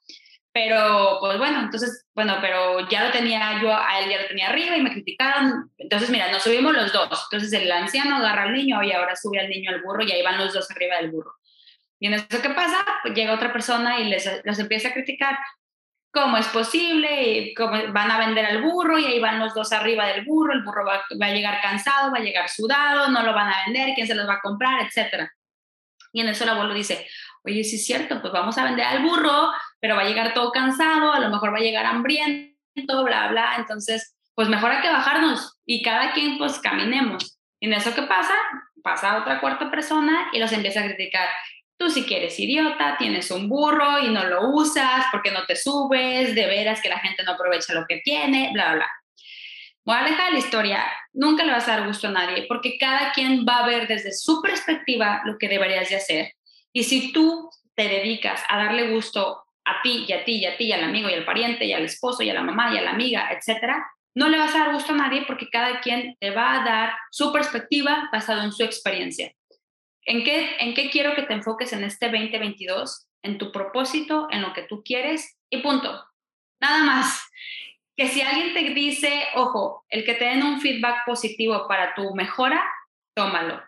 [0.51, 4.49] Pero, pues bueno, entonces, bueno, pero ya lo tenía yo, a él ya lo tenía
[4.49, 5.71] arriba y me criticaron.
[5.77, 7.29] Entonces, mira, nos subimos los dos.
[7.31, 10.21] Entonces el anciano agarra al niño y ahora sube al niño al burro y ahí
[10.21, 11.33] van los dos arriba del burro.
[11.97, 12.85] Y en eso, ¿qué pasa?
[13.01, 15.37] Pues llega otra persona y les, los empieza a criticar.
[16.13, 17.53] ¿Cómo es posible?
[17.55, 18.99] ¿Cómo van a vender al burro?
[18.99, 20.53] Y ahí van los dos arriba del burro.
[20.53, 23.93] El burro va, a llegar cansado, va a llegar sudado, no lo van a vender,
[23.95, 24.85] ¿quién se los va a comprar?
[24.85, 25.31] Etcétera.
[26.11, 27.07] Y en eso el abuelo dice,
[27.45, 30.51] oye, sí es cierto, pues vamos a vender al burro, pero va a llegar todo
[30.51, 33.55] cansado, a lo mejor va a llegar hambriento, bla, bla.
[33.57, 37.39] Entonces, pues mejor hay que bajarnos y cada quien pues caminemos.
[37.61, 38.33] Y en eso, ¿qué pasa?
[38.83, 41.29] Pasa otra cuarta persona y los empieza a criticar.
[41.81, 46.35] Tú si quieres idiota, tienes un burro y no lo usas porque no te subes,
[46.35, 48.87] de veras que la gente no aprovecha lo que tiene, bla, bla.
[49.83, 53.11] Voy a dejar la historia, nunca le vas a dar gusto a nadie porque cada
[53.13, 56.33] quien va a ver desde su perspectiva lo que deberías de hacer.
[56.71, 60.57] Y si tú te dedicas a darle gusto a ti y a ti y a
[60.57, 62.77] ti y al amigo y al pariente y al esposo y a la mamá y
[62.77, 66.15] a la amiga, etcétera, no le vas a dar gusto a nadie porque cada quien
[66.19, 69.33] te va a dar su perspectiva basado en su experiencia.
[70.05, 73.07] ¿En qué, ¿En qué quiero que te enfoques en este 2022?
[73.23, 76.03] En tu propósito, en lo que tú quieres y punto.
[76.59, 77.23] Nada más.
[77.95, 82.15] Que si alguien te dice, ojo, el que te den un feedback positivo para tu
[82.15, 82.63] mejora,
[83.13, 83.61] tómalo.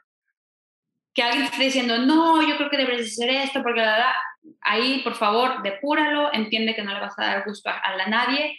[1.13, 4.13] Que alguien te esté diciendo, no, yo creo que deberías hacer esto, porque la verdad,
[4.61, 8.57] ahí por favor, depúralo, entiende que no le vas a dar gusto a, a nadie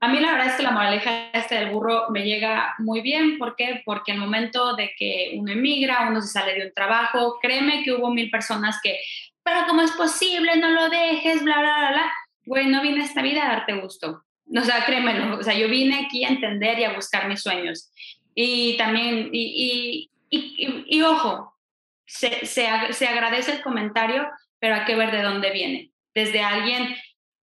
[0.00, 3.38] a mí la verdad es que la moraleja este del burro me llega muy bien.
[3.38, 3.82] ¿Por qué?
[3.84, 7.92] Porque el momento de que uno emigra, uno se sale de un trabajo, créeme que
[7.92, 8.98] hubo mil personas que,
[9.42, 10.56] pero ¿cómo es posible?
[10.56, 12.12] No lo dejes, bla, bla, bla, bla.
[12.44, 14.22] Güey, no vine a esta vida a darte gusto.
[14.54, 15.38] O sea, créemelo.
[15.38, 17.90] O sea, yo vine aquí a entender y a buscar mis sueños.
[18.34, 21.56] Y también, y, y, y, y ojo,
[22.04, 24.28] se, se, se agradece el comentario,
[24.58, 25.90] pero hay que ver de dónde viene.
[26.14, 26.94] Desde alguien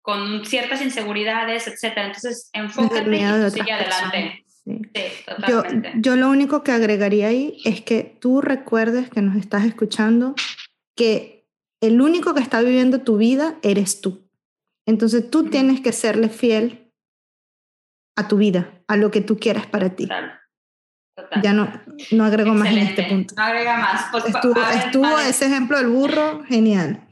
[0.08, 2.06] con ciertas inseguridades, etcétera.
[2.06, 4.42] Entonces, enfócate y sigue adelante.
[4.46, 4.80] Sí.
[5.26, 5.92] totalmente.
[5.96, 10.34] Yo, yo lo único que agregaría ahí es que tú recuerdes que nos estás escuchando
[10.96, 11.46] que
[11.82, 14.26] el único que está viviendo tu vida eres tú.
[14.86, 16.90] Entonces tú tienes que serle fiel
[18.16, 20.08] a tu vida, a lo que tú quieras para ti.
[21.16, 21.42] Total.
[21.42, 21.70] Ya no,
[22.12, 23.34] no agrego más en este punto.
[23.36, 24.06] No agrega más.
[24.10, 27.06] Pues, estuvo, estuvo ese ejemplo del burro, genial.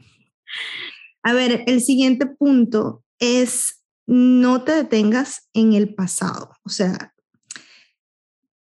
[1.23, 6.51] A ver, el siguiente punto es no te detengas en el pasado.
[6.63, 7.13] O sea,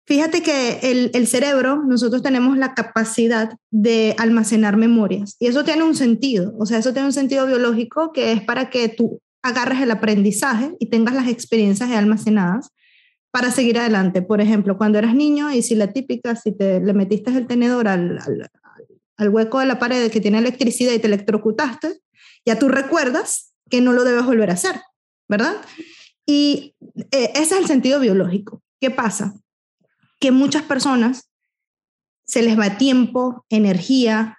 [0.06, 5.84] Fíjate que el, el, cerebro, nosotros tenemos la capacidad de almacenar memorias y eso tiene
[5.84, 9.82] un sentido, o sea, eso tiene un sentido biológico que es para que tú agarres
[9.82, 12.70] el aprendizaje y tengas las experiencias almacenadas
[13.32, 14.22] para seguir adelante.
[14.22, 17.88] Por ejemplo, cuando eras niño y si la típica, si te le metiste el tenedor
[17.88, 18.50] al, al,
[19.16, 22.03] al hueco de la pared que tiene electricidad y te electrocutaste,
[22.46, 24.82] ya tú recuerdas que no lo debes volver a hacer,
[25.28, 25.56] ¿verdad?
[26.26, 26.76] Y
[27.12, 28.62] eh, ese es el sentido biológico.
[28.80, 29.34] ¿Qué pasa?
[30.20, 31.30] Que muchas personas
[32.26, 34.38] se les va tiempo, energía,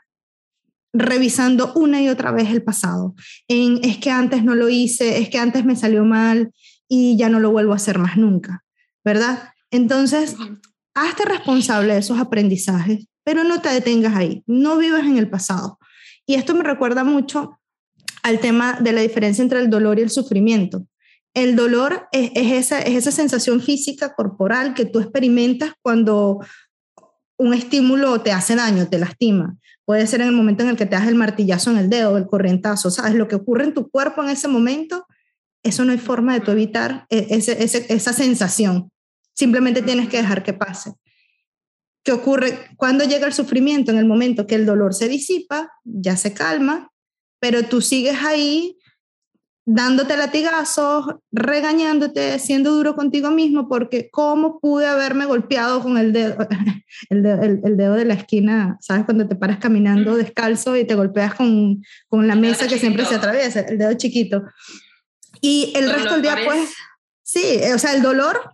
[0.93, 3.14] revisando una y otra vez el pasado.
[3.49, 6.53] Es que antes no lo hice, es que antes me salió mal
[6.88, 8.64] y ya no lo vuelvo a hacer más nunca,
[9.05, 9.51] ¿verdad?
[9.71, 10.37] Entonces,
[10.95, 15.79] hazte responsable de esos aprendizajes, pero no te detengas ahí, no vivas en el pasado.
[16.27, 17.59] Y esto me recuerda mucho
[18.24, 20.87] al tema de la diferencia entre el dolor y el sufrimiento.
[21.34, 26.40] El dolor es, esa, es esa sensación física, corporal que tú experimentas cuando
[27.37, 29.58] un estímulo te hace daño, te lastima.
[29.84, 32.16] Puede ser en el momento en el que te das el martillazo en el dedo,
[32.16, 33.14] el corrientazo, ¿sabes?
[33.14, 35.06] Lo que ocurre en tu cuerpo en ese momento,
[35.62, 38.90] eso no hay forma de tú evitar e, esa sensación.
[39.34, 40.94] Simplemente tienes que dejar que pase.
[42.02, 42.70] ¿Qué ocurre?
[42.78, 46.90] Cuando llega el sufrimiento, en el momento que el dolor se disipa, ya se calma,
[47.44, 48.78] pero tú sigues ahí
[49.66, 56.38] dándote latigazos, regañándote, siendo duro contigo mismo, porque ¿cómo pude haberme golpeado con el dedo,
[57.11, 58.78] el dedo, el, dedo de la esquina?
[58.80, 59.04] ¿Sabes?
[59.04, 63.16] Cuando te paras caminando descalzo y te golpeas con, con la mesa que siempre se
[63.16, 64.44] atraviesa, el dedo chiquito.
[65.42, 66.72] Y el resto del día, pues,
[67.22, 68.54] sí, o sea, el dolor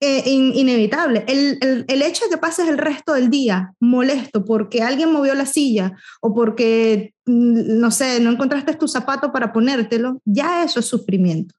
[0.00, 1.24] eh, inevitable.
[1.28, 5.34] El, el, el, hecho de que pases el resto del día molesto porque alguien movió
[5.34, 10.80] la silla o porque, mm, no sé, no encontraste tu zapato para ponértelo, ya eso
[10.80, 11.54] es sufrimiento.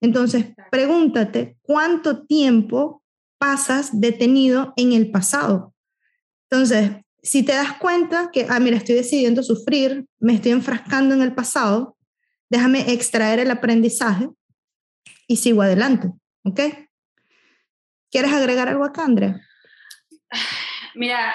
[0.00, 3.02] Entonces, pregúntate cuánto tiempo
[3.38, 5.74] pasas detenido en el pasado.
[6.50, 11.22] Entonces, si te das cuenta que, ah, mira, estoy decidiendo sufrir, me estoy enfrascando en
[11.22, 11.96] el pasado,
[12.50, 14.28] déjame extraer el aprendizaje
[15.26, 16.10] y sigo adelante,
[16.44, 16.60] ¿ok?
[18.12, 19.40] ¿Quieres agregar algo acá, Andrea?
[20.94, 21.34] Mira,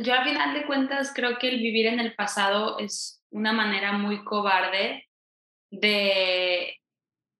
[0.00, 3.92] yo al final de cuentas creo que el vivir en el pasado es una manera
[3.92, 5.08] muy cobarde
[5.72, 6.76] de,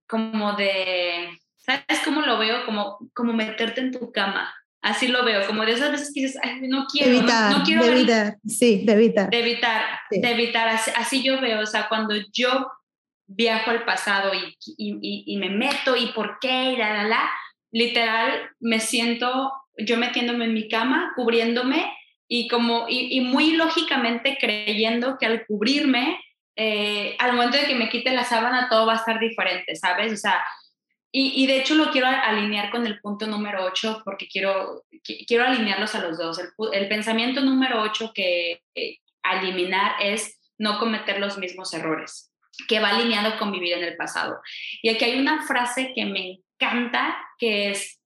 [0.08, 2.66] como de, ¿sabes cómo lo veo?
[2.66, 4.52] Como, como meterte en tu cama.
[4.82, 7.84] Así lo veo, como de esas veces que dices, Ay, no quiero, evitar, no, quiero.
[7.84, 9.30] De evitar, sí, de evitar.
[9.30, 12.66] De evitar, de evitar, así, yo veo, o sea, cuando yo
[13.26, 17.30] viajo al pasado y, y, y, me meto y por qué y la, la, la,
[17.74, 21.92] literal me siento yo metiéndome en mi cama, cubriéndome
[22.28, 26.20] y como y, muy lógicamente creyendo que al cubrirme
[26.56, 30.12] eh, al momento de que me quite la sábana todo va a estar diferente, ¿sabes?
[30.12, 30.44] O sea,
[31.16, 34.84] y, de hecho lo quiero alinear con el punto número 8 porque quiero,
[35.26, 36.40] quiero alinearlos a los dos.
[36.72, 42.32] El, pensamiento número 8 que eh, eliminar es no cometer los mismos errores,
[42.66, 44.40] que va alineado con vivir en el pasado.
[44.82, 48.00] Y aquí hay una frase que me encanta, que es,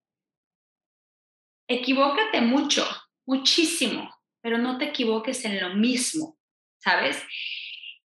[1.69, 2.87] equivócate mucho,
[3.27, 6.39] muchísimo, pero no te equivoques en lo mismo,
[6.79, 7.23] ¿sabes?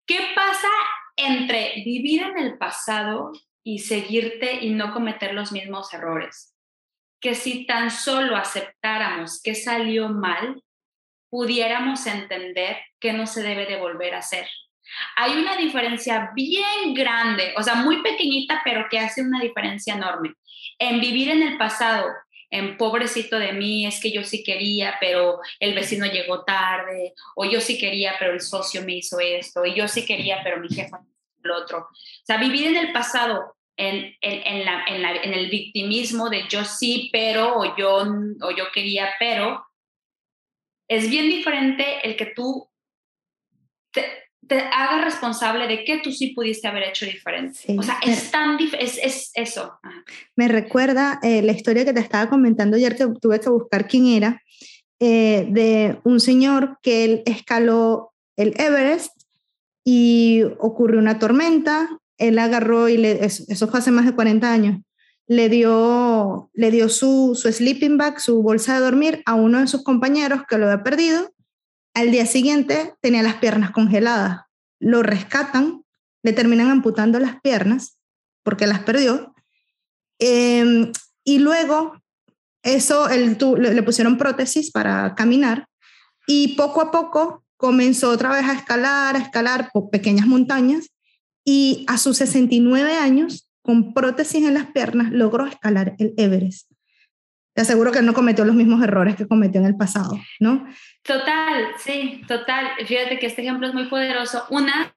[0.06, 0.68] ¿Qué pasa
[1.16, 6.56] entre vivir en el pasado y seguirte y no cometer los mismos errores?
[7.20, 10.62] Que si tan solo aceptáramos que salió mal,
[11.30, 14.48] pudiéramos entender que no se debe de volver a hacer.
[15.16, 20.34] Hay una diferencia bien grande, o sea, muy pequeñita, pero que hace una diferencia enorme.
[20.78, 22.06] En vivir en el pasado,
[22.50, 27.44] en pobrecito de mí, es que yo sí quería, pero el vecino llegó tarde, o
[27.44, 30.68] yo sí quería, pero el socio me hizo esto, y yo sí quería, pero mi
[30.68, 30.96] jefe
[31.42, 31.78] lo otro.
[31.78, 37.08] O sea, vivir en el pasado, en, en, la, en, el victimismo de yo sí,
[37.12, 38.04] pero, o yo,
[38.42, 39.64] o yo quería, pero,
[40.88, 42.68] es bien diferente el que tú
[44.46, 47.58] te haga responsable de que tú sí pudiste haber hecho diferente.
[47.76, 49.78] o sea, es tan es, es, eso.
[50.36, 54.06] Me recuerda eh, la historia que te estaba comentando ayer que tuve que buscar quién
[54.06, 54.42] era,
[54.98, 59.12] eh, de un señor que él escaló el Everest
[59.84, 61.88] y ocurrió una tormenta,
[62.18, 64.80] él agarró y le, eso fue hace más de 40 años,
[65.26, 69.68] le dio, le dio su, su sleeping bag, su bolsa de dormir a uno de
[69.68, 71.30] sus compañeros que lo había perdido
[71.94, 74.42] al día siguiente tenía las piernas congeladas.
[74.78, 75.84] Lo rescatan,
[76.22, 77.98] le terminan amputando las piernas
[78.42, 79.34] porque las perdió.
[80.18, 80.92] Em,
[81.24, 82.00] y luego
[82.62, 85.66] eso, le, pusieron prótesis para caminar
[86.26, 90.88] y poco a poco comenzó otra vez a escalar, a escalar por pequeñas montañas
[91.44, 96.70] y a sus 69 años, con prótesis en las piernas, logró escalar el Everest.
[97.54, 100.66] Te aseguro que no cometió los mismos errores que cometió en el pasado, ¿no?
[101.02, 102.70] Total, sí, total.
[102.86, 104.46] Fíjate que este ejemplo es muy poderoso.
[104.50, 104.94] Una,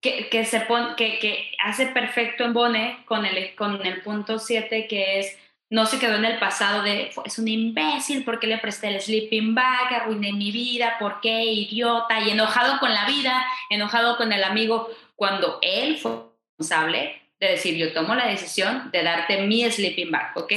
[0.00, 4.38] que, que se pone, que, que, hace perfecto en Bone con el, con el punto
[4.38, 5.38] 7, que es
[5.70, 9.00] no se quedó en el pasado de es un imbécil, ¿por qué le presté el
[9.00, 9.92] sleeping bag?
[9.92, 11.44] Arruiné mi vida, ¿por qué?
[11.44, 16.12] Idiota, y enojado con la vida, enojado con el amigo, cuando él fue
[16.58, 20.52] responsable de decir, yo tomo la decisión de darte mi sleeping bag, ¿ok?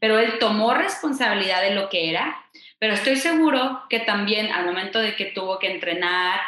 [0.00, 2.44] Pero él tomó responsabilidad de lo que era,
[2.78, 6.40] pero estoy seguro que también al momento de que tuvo que entrenar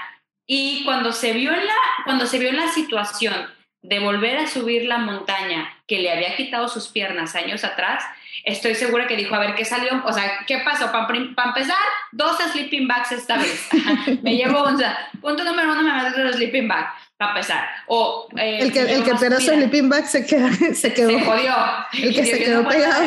[0.46, 1.74] y cuando se vio en la,
[2.04, 3.48] cuando se vio en la situación
[3.82, 8.04] de volver a subir la montaña que le había quitado sus piernas años atrás,
[8.44, 10.02] estoy segura que dijo, a ver, ¿qué salió?
[10.04, 10.90] O sea, ¿qué pasó?
[10.90, 11.76] Para empezar,
[12.12, 13.68] dos sleeping bags esta vez.
[14.22, 17.68] me llevo, o sea, punto número uno, me meto el sleeping bag, para empezar.
[17.86, 21.10] O, eh, el que, el que perdió su sleeping bag se, queda, se quedó.
[21.10, 21.54] Se jodió.
[21.92, 23.04] El que se quedó pegado.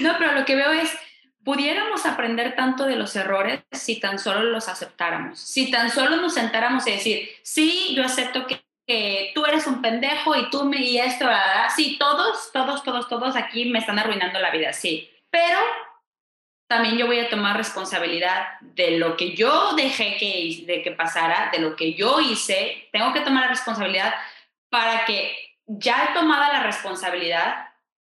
[0.00, 0.90] No, pero lo que veo es,
[1.44, 6.34] pudiéramos aprender tanto de los errores si tan solo los aceptáramos, si tan solo nos
[6.34, 10.78] sentáramos y decir, sí, yo acepto que que tú eres un pendejo y tú me
[10.78, 11.68] y esto, ¿verdad?
[11.74, 15.10] Sí, todos, todos, todos, todos aquí me están arruinando la vida, sí.
[15.30, 15.58] Pero
[16.68, 21.50] también yo voy a tomar responsabilidad de lo que yo dejé que, de que pasara,
[21.52, 22.88] de lo que yo hice.
[22.92, 24.14] Tengo que tomar la responsabilidad
[24.70, 25.34] para que
[25.66, 27.68] ya tomada la responsabilidad,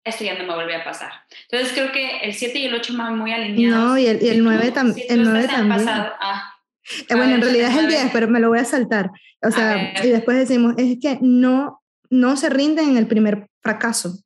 [0.03, 1.11] esto ya no me vuelve a pasar.
[1.49, 3.89] Entonces creo que el 7 y el 8 van muy alineados.
[3.89, 5.87] No, y el, y el 9, también el 9 también.
[5.87, 6.50] ah,
[7.09, 9.11] eh, bueno, en realidad es el 10, pero me lo voy a saltar.
[9.41, 14.19] O sea, y después decimos, es que no, no se rinden en el primer fracaso.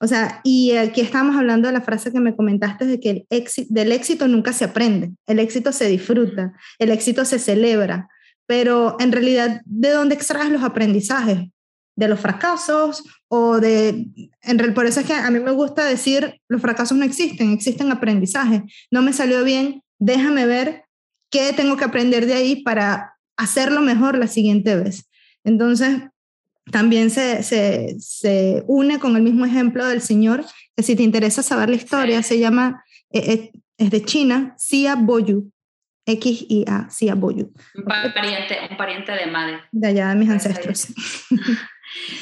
[0.00, 3.26] O sea, y aquí estamos hablando de la frase que me comentaste de que el
[3.30, 8.08] éxito, del éxito nunca se aprende, el éxito se disfruta, el éxito se celebra,
[8.46, 11.48] pero en realidad, ¿de dónde extraes los aprendizajes?
[11.94, 14.08] ¿De los fracasos o de...
[14.42, 17.92] En, por eso es que a mí me gusta decir, los fracasos no existen, existen
[17.92, 18.62] aprendizajes.
[18.90, 20.84] No me salió bien, déjame ver
[21.32, 25.10] qué tengo que aprender de ahí para hacerlo mejor la siguiente vez.
[25.42, 26.02] Entonces,
[26.70, 30.44] también se, se, se une con el mismo ejemplo del Señor,
[30.76, 34.94] que si te interesa saber la historia, se llama, eh, eh, es de China, Xia
[34.94, 35.50] Boyu,
[36.06, 37.52] X-I-A, Xia Boyu.
[37.74, 39.60] Un pariente, un pariente de madre.
[39.72, 40.88] De allá de mis ancestros.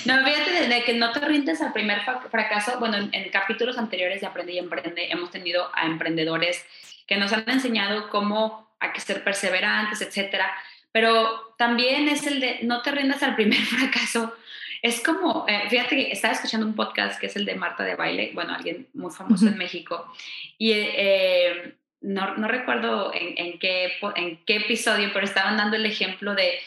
[0.05, 2.81] No, fíjate de que no te rindes al primer fracaso.
[2.81, 6.65] Bueno, en, en, capítulos anteriores de Aprende y Emprende hemos tenido a emprendedores
[7.11, 10.49] que nos han enseñado cómo hay que ser perseverantes, etcétera.
[10.93, 14.33] Pero también es el de no te rindas al primer fracaso.
[14.81, 17.97] Es como, eh, fíjate que estaba escuchando un podcast que es el de Marta de
[17.97, 20.11] Baile, bueno, alguien muy famoso en México,
[20.57, 25.85] y eh, no, no, recuerdo en, en, qué, en qué episodio, pero estaban dando el
[25.85, 26.61] ejemplo de,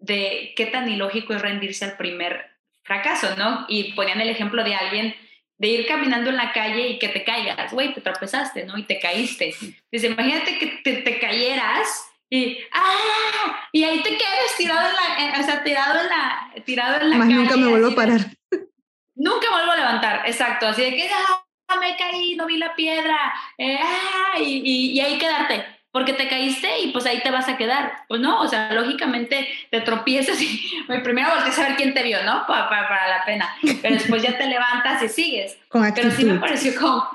[0.00, 2.50] de qué tan ilógico es rendirse al primer
[2.82, 3.66] fracaso, ¿no?
[3.68, 5.14] Y ponían el ejemplo de alguien
[5.58, 8.76] de ir caminando en la calle y que te caigas, güey, te tropezaste, ¿no?
[8.78, 9.54] Y te caíste.
[9.90, 13.68] Dice, imagínate que te, te cayeras y, ¡ah!
[13.72, 17.16] y ahí te quedas tirado en la, o sea, tirado en la, tirado en la
[17.16, 18.20] Más nunca me vuelvo a parar.
[19.14, 21.44] nunca vuelvo a levantar, exacto, así de que, ¡ah!
[21.80, 24.38] Me caí, no vi la piedra, eh, ¡ah!
[24.38, 27.92] Y, y, y ahí quedarte porque te caíste y pues ahí te vas a quedar.
[28.08, 30.68] Pues no, o sea, lógicamente te tropiezas y
[31.04, 32.46] primero volteas a ver quién te vio, ¿no?
[32.46, 33.54] Para, para, la pena.
[33.82, 35.58] Pero después ya te levantas y sigues.
[35.94, 37.08] Pero sí me pareció como,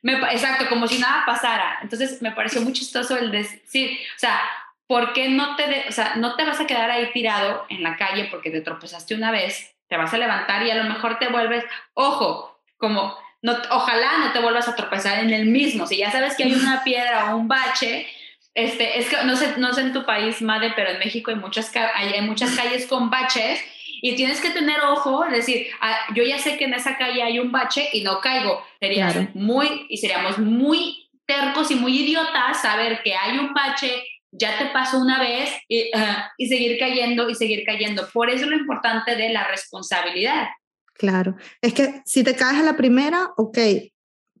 [0.00, 1.78] me, exacto, como si nada pasara.
[1.82, 4.40] Entonces me pareció muy chistoso el decir, o sea,
[4.86, 7.96] ¿por qué no te, o sea, no te vas a quedar ahí tirado en la
[7.96, 9.76] calle porque te tropezaste una vez?
[9.86, 11.62] Te vas a levantar y a lo mejor te vuelves,
[11.92, 15.86] ojo, como no, ojalá no te vuelvas a tropezar en el mismo.
[15.86, 18.06] Si ya sabes que hay una piedra o un bache,
[18.54, 21.36] este, es que no sé, no sé en tu país, Madre, pero en México hay
[21.36, 23.60] muchas, hay, muchas calles con baches
[24.00, 27.38] y tienes que tener ojo, decir, ah, yo ya sé que en esa calle hay
[27.38, 28.64] un bache y no caigo.
[28.80, 34.56] Sería muy, y seríamos muy tercos y muy idiotas saber que hay un bache, ya
[34.56, 35.90] te pasó una vez y,
[36.38, 38.08] y seguir cayendo y seguir cayendo.
[38.10, 40.48] Por eso lo importante de la responsabilidad.
[40.94, 43.58] Claro, es que si te caes a la primera, ok,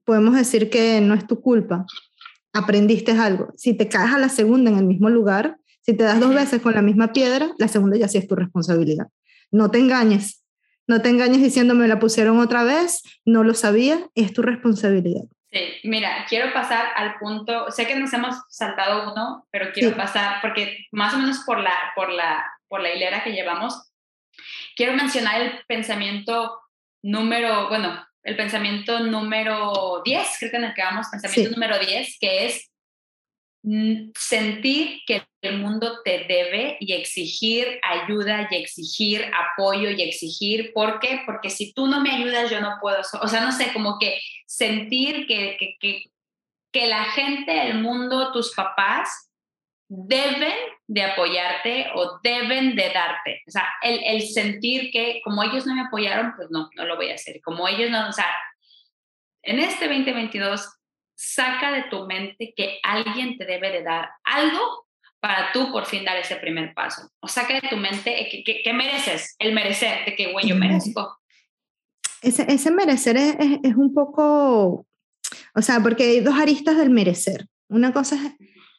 [0.04, 1.84] podemos decir que no es tu culpa,
[2.52, 3.52] aprendiste algo.
[3.56, 6.62] Si te caes a la segunda en el mismo lugar, si te das dos veces
[6.62, 9.08] con la misma piedra, la segunda ya sí es tu responsabilidad.
[9.50, 10.44] No te engañes,
[10.86, 15.24] no te engañes diciéndome la pusieron otra vez, no lo sabía, es tu responsabilidad.
[15.50, 20.40] Sí, mira, quiero pasar al punto, sé que nos hemos saltado uno, pero quiero pasar,
[20.42, 23.92] porque más o menos por la, por, la, por la hilera que llevamos,
[24.74, 26.60] Quiero mencionar el pensamiento
[27.02, 32.18] número, bueno, el pensamiento número 10, creo que en el que vamos, pensamiento número 10,
[32.18, 32.70] que es
[33.62, 40.72] mm, sentir que el mundo te debe y exigir ayuda y exigir apoyo y exigir,
[40.72, 41.20] ¿por qué?
[41.26, 44.18] Porque si tú no me ayudas, yo no puedo, o sea, no sé, como que
[44.46, 46.04] sentir que, que, que,
[46.72, 49.30] que la gente, el mundo, tus papás
[49.88, 50.54] deben
[50.86, 53.42] de apoyarte o deben de darte.
[53.46, 56.96] O sea, el, el, sentir que como ellos no me apoyaron, pues no, no lo
[56.96, 57.40] voy a hacer.
[57.42, 58.26] Como ellos no, o sea,
[59.42, 60.68] en este 2022,
[61.16, 64.86] saca de tu mente que alguien te debe de dar algo
[65.20, 67.08] para tú por fin dar ese primer paso.
[67.20, 71.18] O saca de tu mente que, que, mereces, el merecer, de que, güey, yo merezco.
[72.20, 74.86] Ese, ese merecer es, es, es un poco,
[75.54, 77.46] o sea, porque hay dos aristas del merecer.
[77.68, 78.32] Una cosa es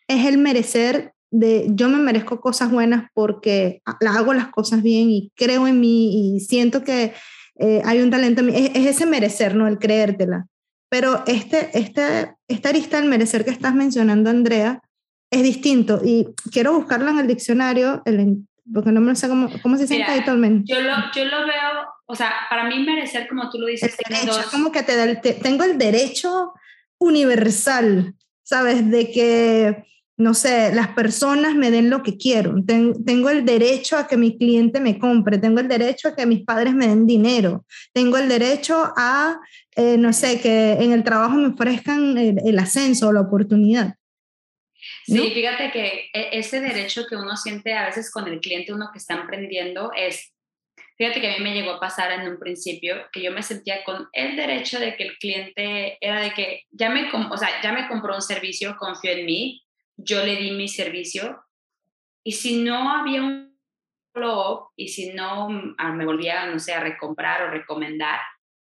[0.08, 5.32] es el merecer de yo me merezco cosas buenas porque hago las cosas bien y
[5.36, 7.14] creo en mí y siento que
[7.60, 8.54] eh, hay un talento en mí.
[8.56, 9.68] Es, ese merecer, ¿no?
[9.68, 10.48] El creértela.
[10.90, 14.82] Pero este, este, esta arista del merecer que estás mencionando, Andrea,
[15.30, 18.38] es distinto y quiero buscarlo en el diccionario, el,
[18.74, 20.66] porque no me sé cómo, cómo se dice entitlement.
[20.66, 24.46] Yo lo, yo lo veo, o sea, para mí merecer, como tú lo dices, es
[24.52, 26.54] como que te, te, tengo el derecho
[26.98, 28.14] universal,
[28.44, 28.90] ¿sabes?
[28.90, 29.86] De que
[30.18, 32.56] no sé, las personas me den lo que quiero.
[32.66, 36.44] tengo el derecho a que mi cliente me compre, tengo el derecho a que mis
[36.44, 39.38] padres me den dinero, tengo el derecho a,
[39.76, 43.96] eh, no sé, que en el trabajo me ofrezcan el, ascenso o la oportunidad.
[45.06, 48.90] Sí, fíjate que e, ese derecho que uno siente a veces con el cliente, uno
[48.94, 50.34] que está emprendiendo, es,
[50.98, 53.84] fíjate que a mí me llegó a pasar en un principio que yo me sentía
[53.84, 57.74] con el derecho de que el cliente era de que ya me, o sea, ya
[57.74, 59.65] me compró un servicio, confió en mí,
[59.98, 61.44] yo le di mi servicio
[62.24, 63.58] y si no había un
[64.14, 68.20] follow y si no ah, me volvía, no sé, a recomprar o recomendar,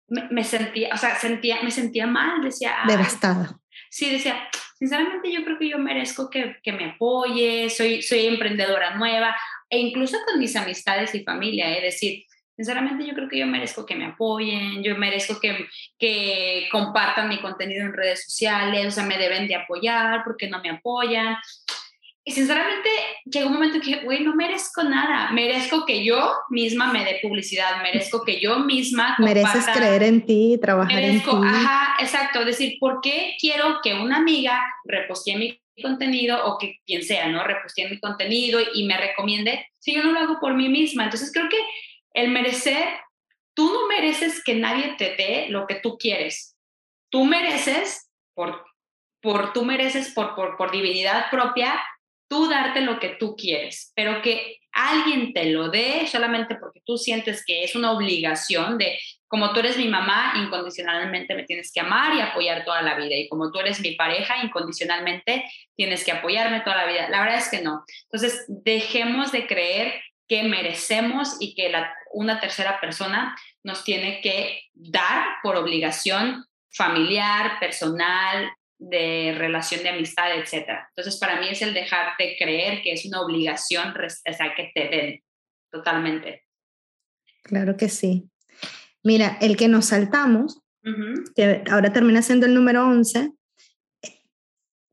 [0.08, 2.76] me, sentía, o sea, sentía, me sentía mal, decía...
[2.88, 3.60] Devastada.
[3.90, 4.48] Sí, decía,
[4.78, 9.36] sinceramente yo creo que yo merezco que, que, me apoye, soy, soy emprendedora nueva,
[9.70, 11.86] e incluso con mis amistades y familia, es ¿eh?
[11.86, 12.26] decir,
[12.56, 15.68] Sinceramente yo creo que yo merezco que me apoyen, yo merezco que,
[16.00, 20.62] que compartan mi contenido en redes sociales, o sea, me deben de apoyar porque no
[20.62, 21.36] me apoyan.
[22.28, 22.90] Y sinceramente
[23.26, 27.84] llegó un momento que, güey, no merezco nada, merezco que yo misma me dé publicidad,
[27.84, 29.16] merezco que yo misma...
[29.20, 31.30] Mereces creer en ti, trabajar en ti.
[31.30, 37.04] Ajá, exacto, decir, ¿por qué quiero que una amiga repostee mi contenido o que quien
[37.04, 37.44] sea, ¿no?
[37.44, 41.04] Repostee mi contenido y me recomiende si yo no lo hago por mí misma.
[41.04, 41.60] Entonces creo que
[42.16, 42.88] el merecer,
[43.54, 46.58] tú no mereces que nadie te dé lo que tú quieres.
[47.12, 48.66] Tú mereces, por,
[49.22, 51.80] por tú mereces por, por, por divinidad propia,
[52.28, 56.98] tú darte lo que tú quieres, pero que alguien te lo dé solamente porque tú
[56.98, 58.98] sientes que es una obligación de,
[59.28, 63.16] como tú eres mi mamá, incondicionalmente me tienes que amar y apoyar toda la vida,
[63.16, 65.46] y como tú eres mi pareja, incondicionalmente
[65.76, 67.10] tienes que apoyarme toda la vida.
[67.10, 67.84] La verdad es que no.
[68.12, 74.62] Entonces, dejemos de creer que merecemos y que la, una tercera persona nos tiene que
[74.74, 80.70] dar por obligación familiar, personal, de relación de amistad, etc.
[80.90, 84.90] Entonces, para mí es el dejarte creer que es una obligación, o sea, que te
[84.90, 85.24] den
[85.72, 86.44] totalmente.
[87.44, 88.30] Claro que sí.
[89.04, 90.62] Mira, el que nos saltamos,
[91.36, 93.32] que ahora termina siendo el número 11,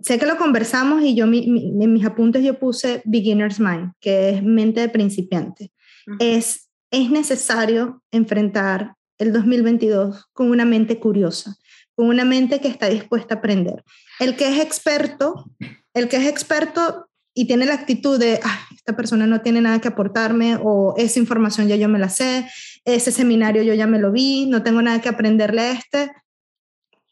[0.00, 4.42] sé que lo conversamos y yo en mis apuntes yo puse beginner's mind, que es
[4.42, 5.70] mente de principiante.
[6.18, 11.56] es, es necesario enfrentar el 2022 con una mente curiosa,
[11.96, 13.82] con una mente que está dispuesta a aprender.
[14.20, 15.50] El que es experto,
[15.94, 18.40] el que es experto y tiene la actitud de,
[18.74, 22.46] esta persona no tiene nada que aportarme o esa información ya yo me la sé,
[22.84, 26.12] ese seminario yo ya me lo vi, no tengo nada que aprenderle a este,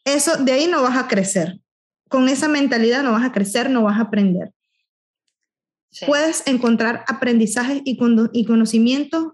[0.05, 1.59] eso de ahí no vas a crecer
[2.11, 4.51] con esa mentalidad no vas a crecer, no vas a aprender.
[6.05, 7.97] Puedes encontrar aprendizajes y,
[8.33, 9.31] y conocimientos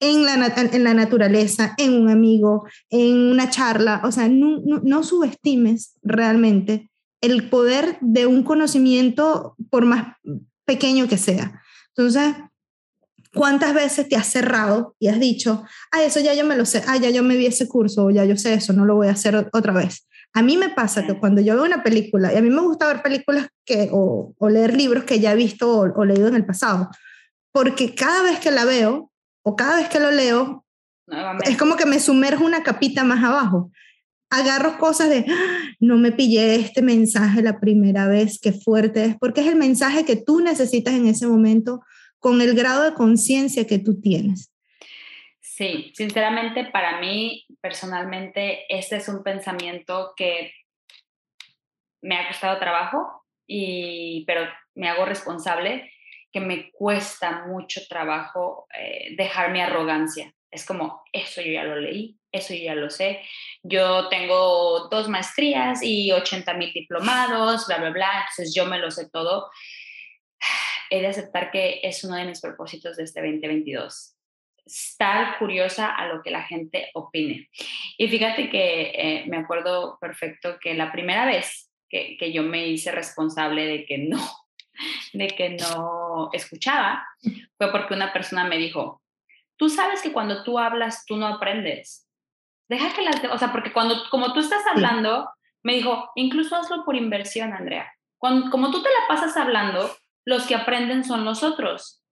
[0.00, 4.00] en la, en la naturaleza, en un amigo, en una charla.
[4.04, 6.90] O sea, no, no, subestimes realmente
[7.20, 10.16] el poder de un conocimiento por más
[10.64, 11.60] pequeño que sea.
[11.94, 12.34] Entonces,
[13.34, 16.82] ¿cuántas veces te has cerrado y has dicho, ah, eso ya yo me lo sé,
[16.86, 19.08] ah, ya yo me vi ese curso, o ya yo sé eso, no lo voy
[19.08, 20.06] a hacer otra vez?
[20.32, 22.86] A mí me pasa que cuando yo veo una película, y a mí me gusta
[22.86, 26.88] ver películas que, o, leer libros que ya he visto o, leído en el pasado,
[27.52, 29.09] porque cada vez que la veo
[29.42, 30.64] o cada vez que lo leo,
[31.44, 33.70] es como que me sumerjo una capita más abajo.
[34.30, 39.16] Agarro cosas de, ah, no me pillé este mensaje la primera vez, qué fuerte es,
[39.18, 41.80] porque es el mensaje que tú necesitas en ese momento
[42.20, 44.52] con el grado de conciencia que tú tienes.
[45.40, 50.52] Sí, sinceramente para mí personalmente este es un pensamiento que
[52.02, 54.42] me ha costado trabajo y, pero
[54.74, 55.90] me hago responsable
[56.32, 60.32] que me cuesta mucho trabajo eh, dejar mi arrogancia.
[60.50, 63.22] Es como, eso yo ya lo leí, eso yo ya lo sé.
[63.62, 68.26] Yo tengo dos maestrías y 80 mil diplomados, bla, bla, bla.
[68.28, 69.50] Entonces yo me lo sé todo.
[70.90, 74.16] He de aceptar que es uno de mis propósitos de este 2022
[74.66, 77.48] estar curiosa a lo que la gente opine.
[77.98, 82.68] Y fíjate que eh, me acuerdo perfecto que la primera vez que, que, yo me
[82.68, 84.20] hice responsable de que no,
[85.12, 87.06] de que no escuchaba,
[87.56, 89.02] fue porque una persona me dijo,
[89.56, 92.08] tú sabes que cuando tú hablas, tú no aprendes.
[92.68, 95.28] Deja que las, o sea, porque cuando, como tú estás hablando,
[95.62, 97.92] me dijo, incluso hazlo por inversión, Andrea.
[98.18, 99.90] Cuando, como tú te la pasas hablando,
[100.24, 102.02] los que aprenden son los otros.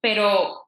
[0.00, 0.66] Pero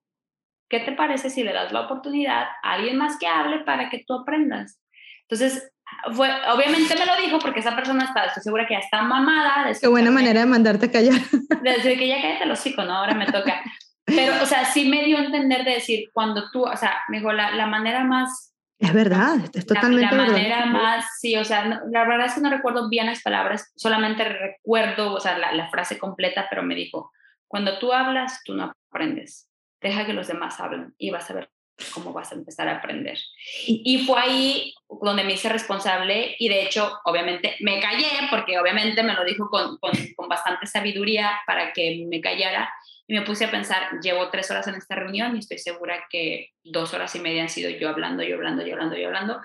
[0.69, 4.05] ¿qué te parece si le das la oportunidad a alguien más que hable para que
[4.07, 4.81] tú aprendas?
[5.23, 5.71] Entonces,
[6.13, 9.73] fue, obviamente me lo dijo porque esa persona está, estoy segura que ya está mamada.
[9.81, 11.21] Qué buena manera de mandarte a callar.
[11.63, 12.93] Desde que ya cállate los hocico, ¿no?
[12.95, 13.63] Ahora me toca.
[14.05, 17.19] Pero, o sea, sí me dio a entender de decir, cuando tú, o sea, me
[17.19, 18.55] dijo, la, la manera más...
[18.79, 22.41] Es verdad, es totalmente la, la manera más, sí, o sea, la verdad es que
[22.41, 26.77] no recuerdo bien las palabras, solamente recuerdo, o sea, la, la frase completa, pero me
[26.77, 27.11] dijo,
[27.49, 29.49] cuando tú hablas, tú no aprendes
[29.81, 31.51] deja que los demás hablen y vas a ver
[31.93, 33.19] cómo vas a empezar a aprender.
[33.67, 39.03] Y fue ahí donde me hice responsable y de hecho, obviamente, me callé porque obviamente
[39.03, 42.73] me lo dijo con, con, con, bastante sabiduría para que me callara
[43.07, 46.53] y me puse a pensar, llevo tres horas en esta reunión y estoy segura que
[46.63, 49.41] dos horas y media han sido yo hablando, yo hablando, yo hablando, yo hablando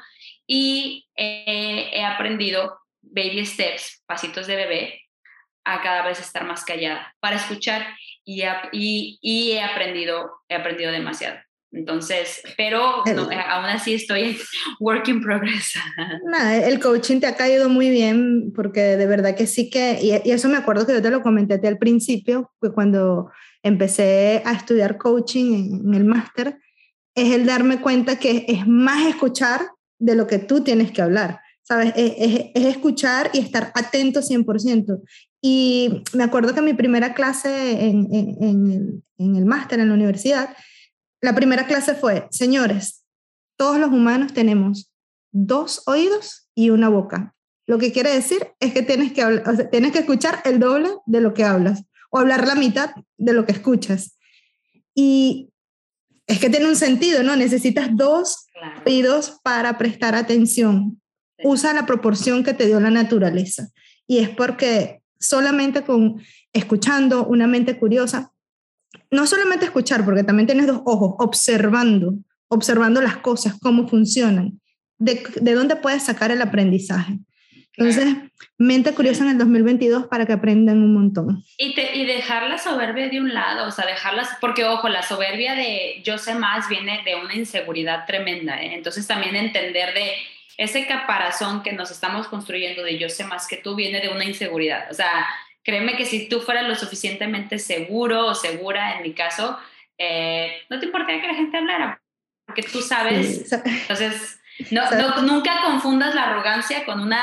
[0.46, 5.04] y he aprendido baby steps, pasitos de bebé,
[5.66, 7.86] a cada vez estar más callada para escuchar
[8.26, 11.40] y, y, y he aprendido, he aprendido demasiado.
[11.74, 14.38] Entonces, pero no, eh, aún así estoy
[14.80, 15.74] work in progress.
[16.26, 20.28] Nada, el coaching te ha caído muy bien porque de verdad que sí que, y,
[20.28, 23.32] y eso me acuerdo que yo te lo comenté al principio, que cuando
[23.64, 26.60] empecé a estudiar coaching en, en el máster,
[27.16, 29.62] es el darme cuenta que es más escuchar
[30.00, 31.40] de lo que tú tienes que hablar.
[31.64, 31.94] ¿sabes?
[31.96, 35.02] Es, es, es, escuchar y estar atento 100%.
[35.42, 39.88] Y me acuerdo que mi primera clase en, en, en el, en el máster en
[39.88, 40.56] la universidad,
[41.24, 43.06] la primera clase fue, señores,
[43.56, 44.92] todos los humanos tenemos
[45.32, 47.34] dos oídos y una boca.
[47.66, 50.60] Lo que quiere decir es que tienes que, hablar, o sea, tienes que escuchar el
[50.60, 54.18] doble de lo que hablas o hablar la mitad de lo que escuchas.
[54.94, 55.50] Y
[56.28, 57.38] es que tiene un sentido, ¿no?
[57.38, 58.82] Necesitas dos claro.
[58.86, 61.02] oídos para prestar atención.
[61.42, 63.70] Usa la proporción que te dio la naturaleza.
[64.08, 66.22] Y es porque solamente con
[66.52, 68.33] escuchando una mente curiosa,
[69.14, 72.16] no solamente escuchar, porque también tienes dos ojos, observando,
[72.48, 74.60] observando las cosas, cómo funcionan,
[74.98, 77.20] de, de dónde puedes sacar el aprendizaje.
[77.76, 78.16] Entonces,
[78.58, 81.44] mente curiosa en el 2022 para que aprendan un montón.
[81.58, 85.02] Y, te, y dejar la soberbia de un lado, o sea, dejarlas, porque ojo, la
[85.02, 88.76] soberbia de yo sé más viene de una inseguridad tremenda, ¿eh?
[88.76, 90.14] entonces también entender de
[90.58, 94.26] ese caparazón que nos estamos construyendo de yo sé más que tú viene de una
[94.26, 94.86] inseguridad.
[94.92, 95.26] O sea,
[95.64, 99.58] créeme que si tú fueras lo suficientemente seguro o segura, en mi caso,
[99.98, 102.02] eh, no te importaría que la gente hablara,
[102.46, 103.48] porque tú sabes.
[103.48, 103.56] Sí.
[103.66, 104.40] Entonces,
[104.72, 107.22] no, no, nunca confundas la arrogancia con una,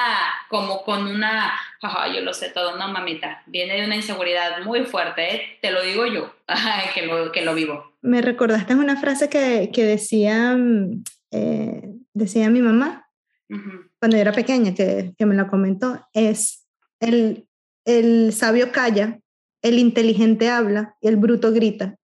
[0.49, 4.85] como con una, jaja, yo lo sé todo, no mamita, viene de una inseguridad muy
[4.85, 5.59] fuerte, ¿eh?
[5.61, 6.35] te lo digo yo,
[6.95, 7.93] que lo, que lo vivo.
[8.03, 10.57] Me recordaste una frase que, que decía,
[11.31, 11.83] eh,
[12.15, 13.07] decía mi mamá,
[13.99, 16.69] cuando yo era pequeña, que, que, me la comentó, es
[17.01, 17.49] el,
[17.85, 19.21] el sabio calla,
[19.63, 21.97] el inteligente habla y el bruto grita.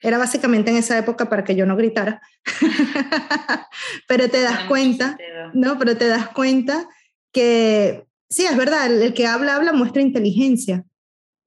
[0.00, 2.20] Era básicamente en esa época para que yo no gritara.
[4.08, 5.18] pero te das cuenta,
[5.54, 5.78] ¿no?
[5.78, 6.88] Pero te das cuenta
[7.32, 10.84] que, sí, es verdad, el, el que habla, habla, muestra inteligencia.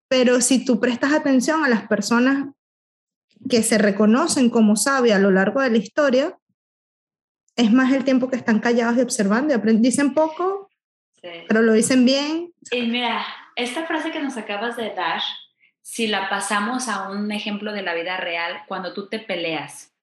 [0.09, 2.47] Pero si tú prestas atención a las personas
[3.49, 6.37] que se reconocen como sabias a lo largo de la historia,
[7.55, 9.83] es más el tiempo que están callados y observando y aprenden.
[9.83, 10.69] Dicen poco,
[11.21, 11.29] sí.
[11.47, 12.53] pero lo dicen bien.
[12.71, 13.25] Y mira,
[13.63, 15.21] esta frase que nos acabas de dar,
[15.81, 19.93] si la pasamos a un ejemplo de la vida real, cuando tú te peleas,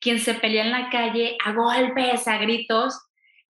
[0.00, 3.00] quien se pelea en la calle a golpes, a gritos,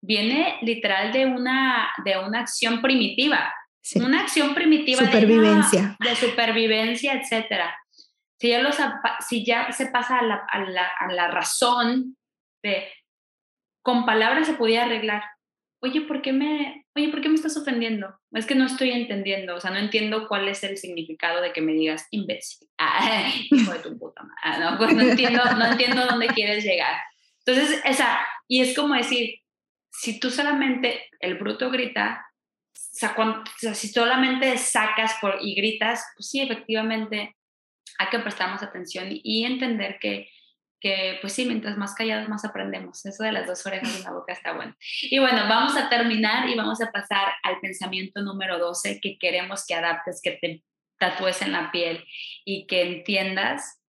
[0.00, 3.52] viene literal de una, de una acción primitiva.
[3.80, 4.00] Sí.
[4.00, 5.96] Una acción primitiva supervivencia.
[6.00, 7.74] De, de supervivencia, etcétera.
[8.38, 8.76] Si ya, los,
[9.26, 12.16] si ya se pasa a la, a la, a la razón
[12.62, 12.92] de
[13.82, 15.22] con palabras se podía arreglar.
[15.80, 18.18] Oye, ¿por qué me, oye, ¿por qué me estás ofendiendo?
[18.32, 21.60] Es que no estoy entendiendo, o sea, no entiendo cuál es el significado de que
[21.60, 22.68] me digas imbécil.
[22.78, 24.36] Ah, hijo de tu puta madre.
[24.42, 27.00] Ah, no, pues no entiendo, no entiendo dónde quieres llegar.
[27.44, 28.18] Entonces, esa,
[28.48, 29.36] y es como decir,
[29.90, 32.26] si tú solamente, el bruto grita,
[32.72, 37.36] si solamente sacas por, y gritas, pues sí, efectivamente
[37.98, 40.28] hay que prestar más atención y entender que,
[40.80, 43.04] que pues sí, mientras más callados más aprendemos.
[43.04, 44.74] Eso de las dos orejas en la boca está bueno.
[45.02, 49.66] Y bueno, vamos a terminar y vamos a pasar al pensamiento número 12 que queremos
[49.66, 50.62] que adaptes, que te
[50.98, 52.04] tatúes en la piel
[52.44, 53.80] y que entiendas,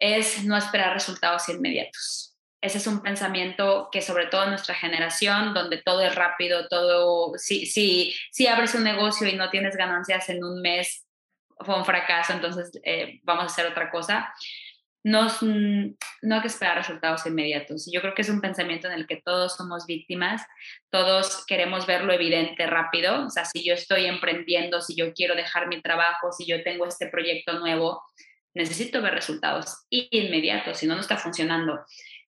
[0.00, 2.36] es no esperar resultados inmediatos.
[2.60, 7.38] Ese es un pensamiento que sobre todo en nuestra generación, donde todo es rápido, todo,
[7.38, 11.06] si, si, si abres un negocio y no tienes ganancias en un mes,
[11.60, 14.32] fue un fracaso, entonces eh, vamos a hacer otra cosa.
[15.08, 15.28] No,
[16.22, 17.88] no hay que esperar resultados inmediatos.
[17.90, 20.42] Yo creo que es un pensamiento en el que todos somos víctimas,
[20.90, 23.24] todos queremos ver lo evidente rápido.
[23.24, 26.84] O sea, si yo estoy emprendiendo, si yo quiero dejar mi trabajo, si yo tengo
[26.84, 28.02] este proyecto nuevo,
[28.52, 31.80] necesito ver resultados inmediatos, si no, no está funcionando.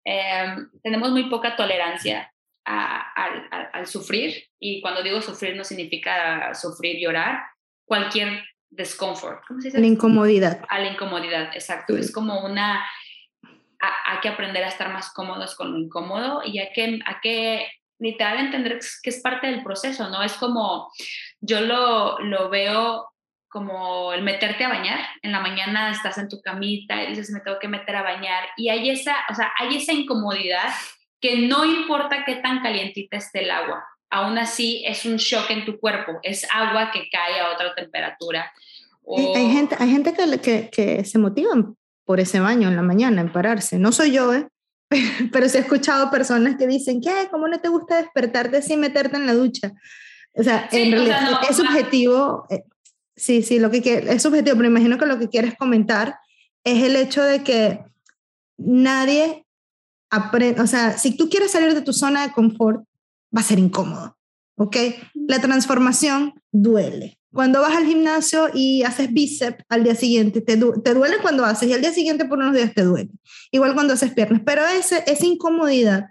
[0.03, 2.33] Em, tenemos muy poca tolerancia
[2.65, 7.43] al sufrir y cuando digo sufrir no significa sufrir, llorar,
[7.85, 9.43] cualquier discomfort.
[9.47, 9.81] ¿Cómo se dice?
[9.81, 10.63] La incomodidad.
[10.69, 11.97] A la incomodidad, exacto.
[11.97, 12.85] Es como una...
[13.81, 17.67] Hay que aprender a estar más cómodos con lo incómodo y hay que, hay que
[17.99, 20.23] literal entender que es parte del proceso, ¿no?
[20.23, 20.91] Es como,
[21.41, 23.11] yo lo, lo veo
[23.49, 25.01] como el meterte a bañar.
[25.23, 28.45] En la mañana estás en tu camita y dices, me tengo que meter a bañar.
[28.57, 30.69] Y hay esa, o sea, hay esa incomodidad
[31.21, 35.65] que no importa qué tan calientita esté el agua, aún así es un shock en
[35.65, 38.53] tu cuerpo, es agua que cae a otra temperatura.
[39.17, 43.33] Hay gente, hay gente que, que, se motivan por ese baño en la mañana, en
[43.33, 43.79] pararse.
[43.79, 44.47] No soy yo, ¿eh?
[45.33, 47.29] pero sí he escuchado personas que dicen, ¿qué?
[47.31, 49.73] ¿Cómo no te gusta despertarte sin meterte en la ducha?
[50.35, 52.63] O sea, en realidad es subjetivo, eh,
[53.17, 56.19] sí, sí, lo que es subjetivo, pero imagino que lo que quieres comentar
[56.65, 57.81] es el hecho de que
[58.57, 59.45] nadie
[60.09, 62.85] aprende, o sea, si tú quieres salir de tu zona de confort,
[63.35, 64.17] va a ser incómodo,
[64.57, 64.77] ¿ok?
[65.15, 67.19] La transformación duele.
[67.33, 71.69] Cuando vas al gimnasio y haces bíceps al día siguiente, te, te, duele cuando haces
[71.69, 73.11] y al día siguiente por unos días te duele.
[73.53, 76.07] Igual cuando haces piernas, pero ese, esa incomodidad,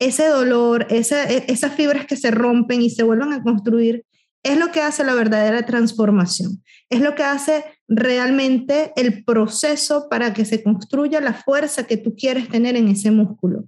[0.00, 4.04] ese dolor, esa, e, esas fibras que se rompen y se vuelven a construir,
[4.42, 6.62] es lo que hace la verdadera transformación.
[6.88, 12.14] Es lo que hace realmente el proceso para que se construya la fuerza que tú
[12.16, 13.64] quieres tener en ese músculo.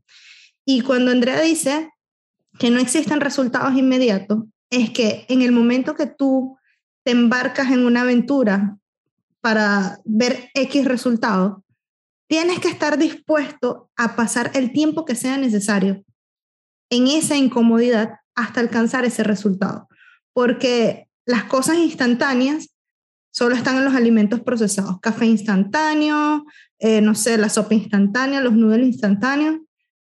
[0.64, 1.90] Y cuando Andrea dice
[2.58, 6.58] que no existen resultados inmediatos, es que en el momento que tú
[7.04, 8.76] te embarcas en una aventura
[9.40, 11.62] para ver X resultados,
[12.28, 16.04] tienes que estar dispuesto a pasar el tiempo que sea necesario
[16.90, 19.88] en esa incomodidad hasta alcanzar ese resultado.
[20.32, 22.68] Porque las cosas instantáneas
[23.30, 25.00] solo están en los alimentos procesados.
[25.00, 26.44] Café instantáneo,
[26.78, 29.60] eh, no sé, la sopa instantánea, los noodles instantáneos.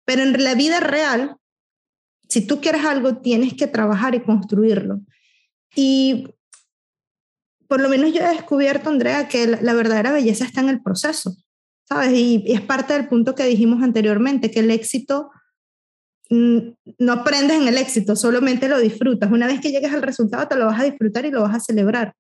[0.05, 1.37] Pero en la vida real,
[2.27, 5.01] si tú quieres algo, tienes que trabajar y construirlo.
[5.75, 6.27] Y
[7.67, 11.35] por lo menos yo he descubierto, Andrea, que la, verdadera belleza está en el proceso,
[11.87, 12.13] ¿sabes?
[12.13, 15.29] Y, es parte del punto que dijimos anteriormente, que el éxito
[16.29, 16.57] mm,
[16.99, 19.31] no aprendes en el éxito, solamente lo disfrutas.
[19.31, 21.59] Una vez que llegues al resultado, te lo vas a disfrutar y lo vas a
[21.59, 22.13] celebrar.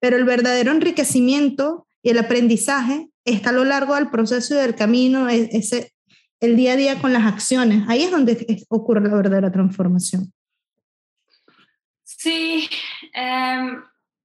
[0.00, 4.74] Pero el verdadero enriquecimiento y el aprendizaje está a lo largo del proceso y del
[4.74, 5.92] camino, e, ese,
[6.40, 7.84] el día a día con las acciones.
[7.88, 10.32] Ahí es donde ocurre la verdadera transformación.
[12.04, 12.68] Sí,
[13.12, 13.82] em,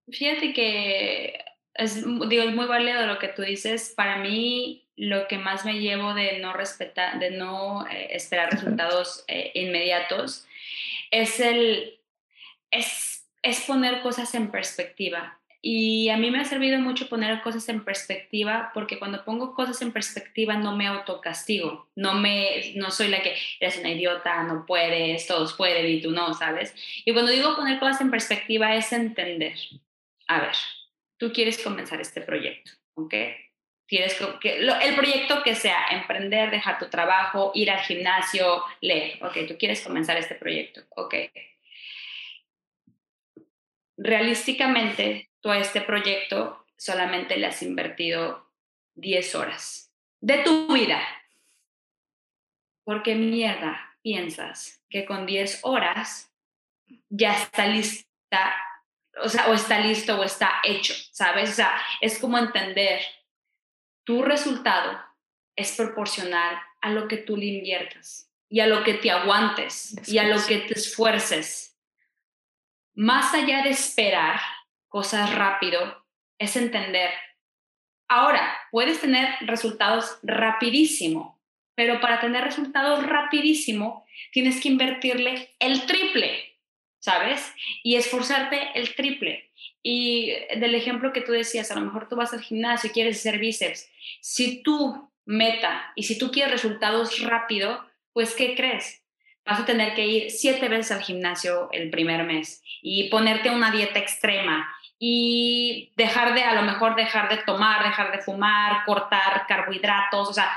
[0.09, 1.43] fíjate que
[1.73, 3.93] es, digo, es muy válido lo que tú dices.
[3.95, 9.23] Para mí, lo que más me llevo de no respetar, de no eh, esperar resultados
[9.27, 10.45] eh, inmediatos,
[11.11, 11.99] es el
[12.73, 15.39] es, es poner cosas en perspectiva.
[15.65, 19.81] Y a mí me ha servido mucho poner cosas en perspectiva porque cuando pongo cosas
[19.81, 24.65] en perspectiva no me autocastigo, no, me, no soy la que eres una idiota, no
[24.65, 26.75] puedes, todos pueden y tú no, ¿sabes?
[27.05, 29.55] Y cuando digo poner cosas en perspectiva es entender,
[30.27, 30.55] a ver,
[31.17, 33.13] tú quieres comenzar este proyecto, ¿ok?
[33.87, 39.47] Quieres que, el proyecto que sea, emprender, dejar tu trabajo, ir al gimnasio, leer, ok,
[39.47, 41.15] tú quieres comenzar este proyecto, ok.
[43.95, 48.49] Realísticamente, tú a este proyecto solamente le has invertido
[48.95, 51.01] 10 horas de tu vida.
[52.85, 56.31] Porque mierda piensas que con 10 horas
[57.09, 58.55] ya está lista,
[59.21, 61.51] o sea, o está listo o está hecho, ¿sabes?
[61.51, 63.01] O sea, es como entender
[64.05, 64.99] tu resultado
[65.55, 70.17] es proporcional a lo que tú le inviertas y a lo que te aguantes y
[70.19, 71.77] a lo que te esfuerces.
[72.95, 74.39] Más allá de esperar
[74.93, 76.05] cosas rápido,
[76.37, 77.09] es entender.
[78.07, 81.41] Ahora, puedes tener resultados rapidísimo,
[81.73, 86.53] pero para tener resultados rapidísimo tienes que invertirle el triple.
[86.99, 87.53] ¿sabes?
[87.83, 89.51] Y esforzarte el triple.
[89.81, 93.17] Y del ejemplo que tú decías, a lo mejor tú vas al gimnasio y quieres
[93.17, 93.89] hacer bíceps.
[94.21, 99.03] Si tu meta y si tú quieres resultados rápido, pues ¿qué crees?
[99.43, 103.71] Vas a tener que ir siete veces al gimnasio el primer mes y ponerte una
[103.71, 104.73] dieta extrema
[105.05, 110.29] y dejar de, a lo mejor dejar de tomar, dejar de fumar, cortar carbohidratos.
[110.29, 110.49] O sea,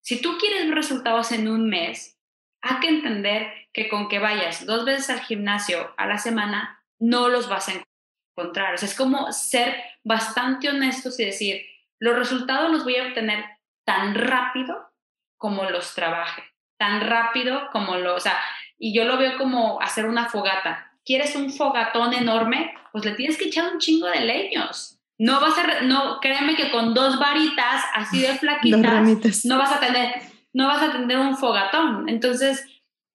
[0.00, 2.16] si tú quieres resultados en un mes,
[2.62, 7.28] hay que entender que con que vayas dos veces al gimnasio a la semana, no
[7.28, 7.72] los vas a
[8.36, 8.74] encontrar.
[8.74, 9.74] Es como ser
[10.04, 11.66] bastante honestos y decir,
[11.98, 13.44] los resultados los voy a obtener
[13.84, 14.92] tan rápido
[15.38, 16.44] como los trabaje,
[16.78, 18.38] tan rápido como lo, o sea,
[18.78, 20.87] y yo lo veo como hacer una fogata.
[21.08, 22.74] ¿Quieres un fogatón enorme?
[22.92, 24.98] Pues le tienes que echar un chingo de leños.
[25.16, 29.80] No vas a, no, créeme que con dos varitas así de flaquitas, no vas a
[29.80, 30.16] tener,
[30.52, 32.10] no vas a tener un fogatón.
[32.10, 32.62] Entonces,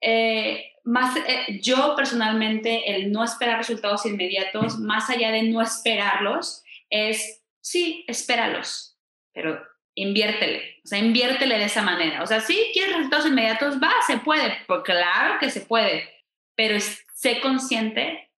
[0.01, 6.63] eh, más, eh, yo personalmente, el no esperar resultados inmediatos, más allá de no esperarlos,
[6.89, 8.97] es, sí, espéralos,
[9.33, 9.61] pero
[9.93, 12.23] inviértele, o sea, inviértele de esa manera.
[12.23, 16.09] O sea, si quieres resultados inmediatos, va, se puede, porque claro que se puede,
[16.55, 16.75] pero
[17.23, 18.29] sé consciente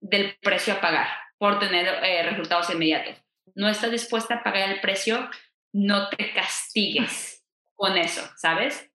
[0.00, 1.06] del precio a pagar
[1.38, 3.14] por tener eh, resultados inmediatos.
[3.54, 5.28] No estás dispuesta a pagar el precio,
[5.72, 8.88] no te castigues con eso, ¿sabes?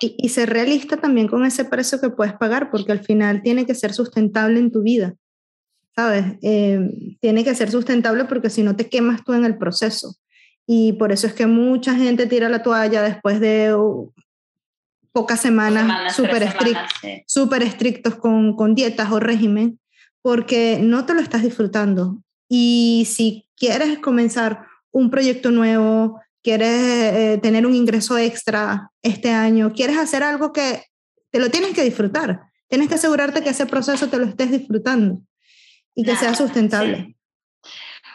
[0.00, 3.74] Y, ser realista también con ese precio que puedes pagar, porque al final tiene que
[3.74, 5.14] ser sustentable en tu vida,
[5.94, 6.24] ¿sabes?
[6.42, 10.16] Eh, tiene que ser sustentable porque si no te quemas tú en el proceso.
[10.66, 13.72] Y por eso es que mucha gente tira la toalla después de
[15.14, 16.16] pocas semanas,
[17.26, 19.78] súper estrictos con, con dietas o régimen,
[20.20, 22.18] porque no te lo estás disfrutando.
[22.48, 29.72] Y si quieres comenzar un proyecto nuevo, quieres eh, tener un ingreso extra este año,
[29.72, 30.82] quieres hacer algo que
[31.30, 32.42] te lo tienes que disfrutar.
[32.68, 35.20] Tienes que asegurarte que ese proceso te lo estés disfrutando
[35.94, 37.16] y que sea sustentable.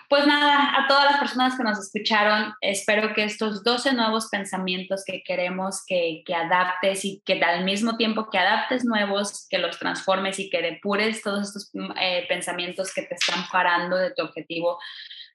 [0.10, 5.04] Pues nada, a todas las personas que nos escucharon, espero que estos 12 nuevos pensamientos
[5.06, 9.78] que queremos que, que adaptes y que al mismo tiempo que adaptes nuevos, que los
[9.78, 14.80] transformes y que depures todos estos eh, pensamientos que te están parando de tu objetivo,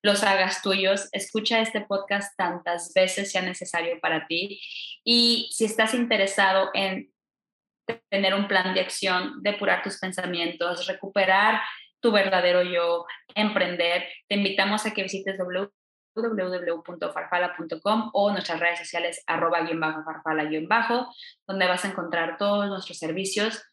[0.03, 1.09] los hagas tuyos.
[1.12, 4.61] Escucha este podcast tantas veces sea necesario para ti.
[5.05, 7.12] Y si estás interesado en
[8.11, 11.61] tener un plan de acción, depurar tus pensamientos, recuperar
[12.05, 15.39] tu verdadero yo, emprender, te invitamos a que visites
[16.15, 21.09] www.farfala.com o nuestras redes sociales arroba guion bajo farfala guion bajo,
[21.47, 23.65] donde vas a encontrar todos nuestros servicios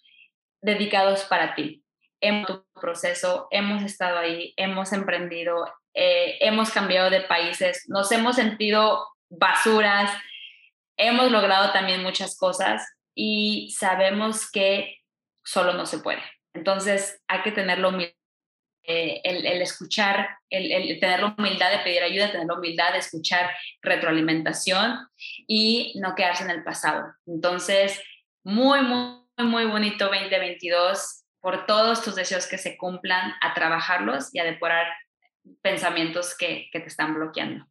[0.61, 1.83] dedicados para ti.
[2.21, 8.37] En tu proceso, hemos estado ahí, hemos emprendido, eh, hemos cambiado de países, nos hemos
[8.37, 10.09] sentido basuras,
[10.95, 12.81] hemos logrado también muchas cosas
[13.13, 14.99] y sabemos que
[15.43, 16.23] solo no se puede.
[16.53, 17.89] Entonces hay que tener la
[18.83, 23.51] eh, el, escuchar, el, tener la humildad de pedir ayuda, tener la humildad de escuchar
[23.81, 25.07] retroalimentación
[25.47, 27.13] y no quedarse en el pasado.
[27.27, 28.01] Entonces,
[28.43, 34.39] muy, muy, muy bonito 2022 por todos tus deseos que se cumplan, a trabajarlos y
[34.39, 34.85] a depurar
[35.61, 37.65] pensamientos que, te están bloqueando.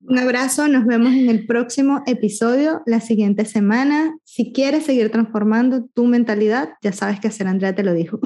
[0.00, 4.16] Un abrazo, nos vemos en el próximo episodio la siguiente semana.
[4.22, 8.20] Si quieres seguir transformando tu mentalidad, ya sabes que hacer, Andrea te lo dijo.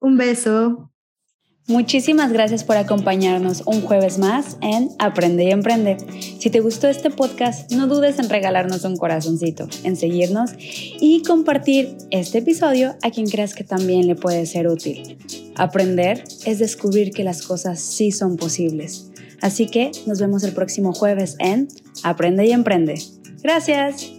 [0.00, 0.92] Un beso.
[1.68, 5.98] Muchísimas gracias por acompañarnos un jueves más en Aprende y Emprende.
[6.38, 11.94] Si te gustó este podcast, no dudes en regalarnos un corazoncito, en seguirnos y compartir
[12.10, 15.18] este episodio a quien creas que también le puede ser útil.
[15.56, 19.10] Aprender es descubrir que las cosas sí son posibles.
[19.42, 21.68] Así que nos vemos el próximo jueves en
[22.02, 22.94] Aprende y Emprende.
[23.42, 24.17] Gracias.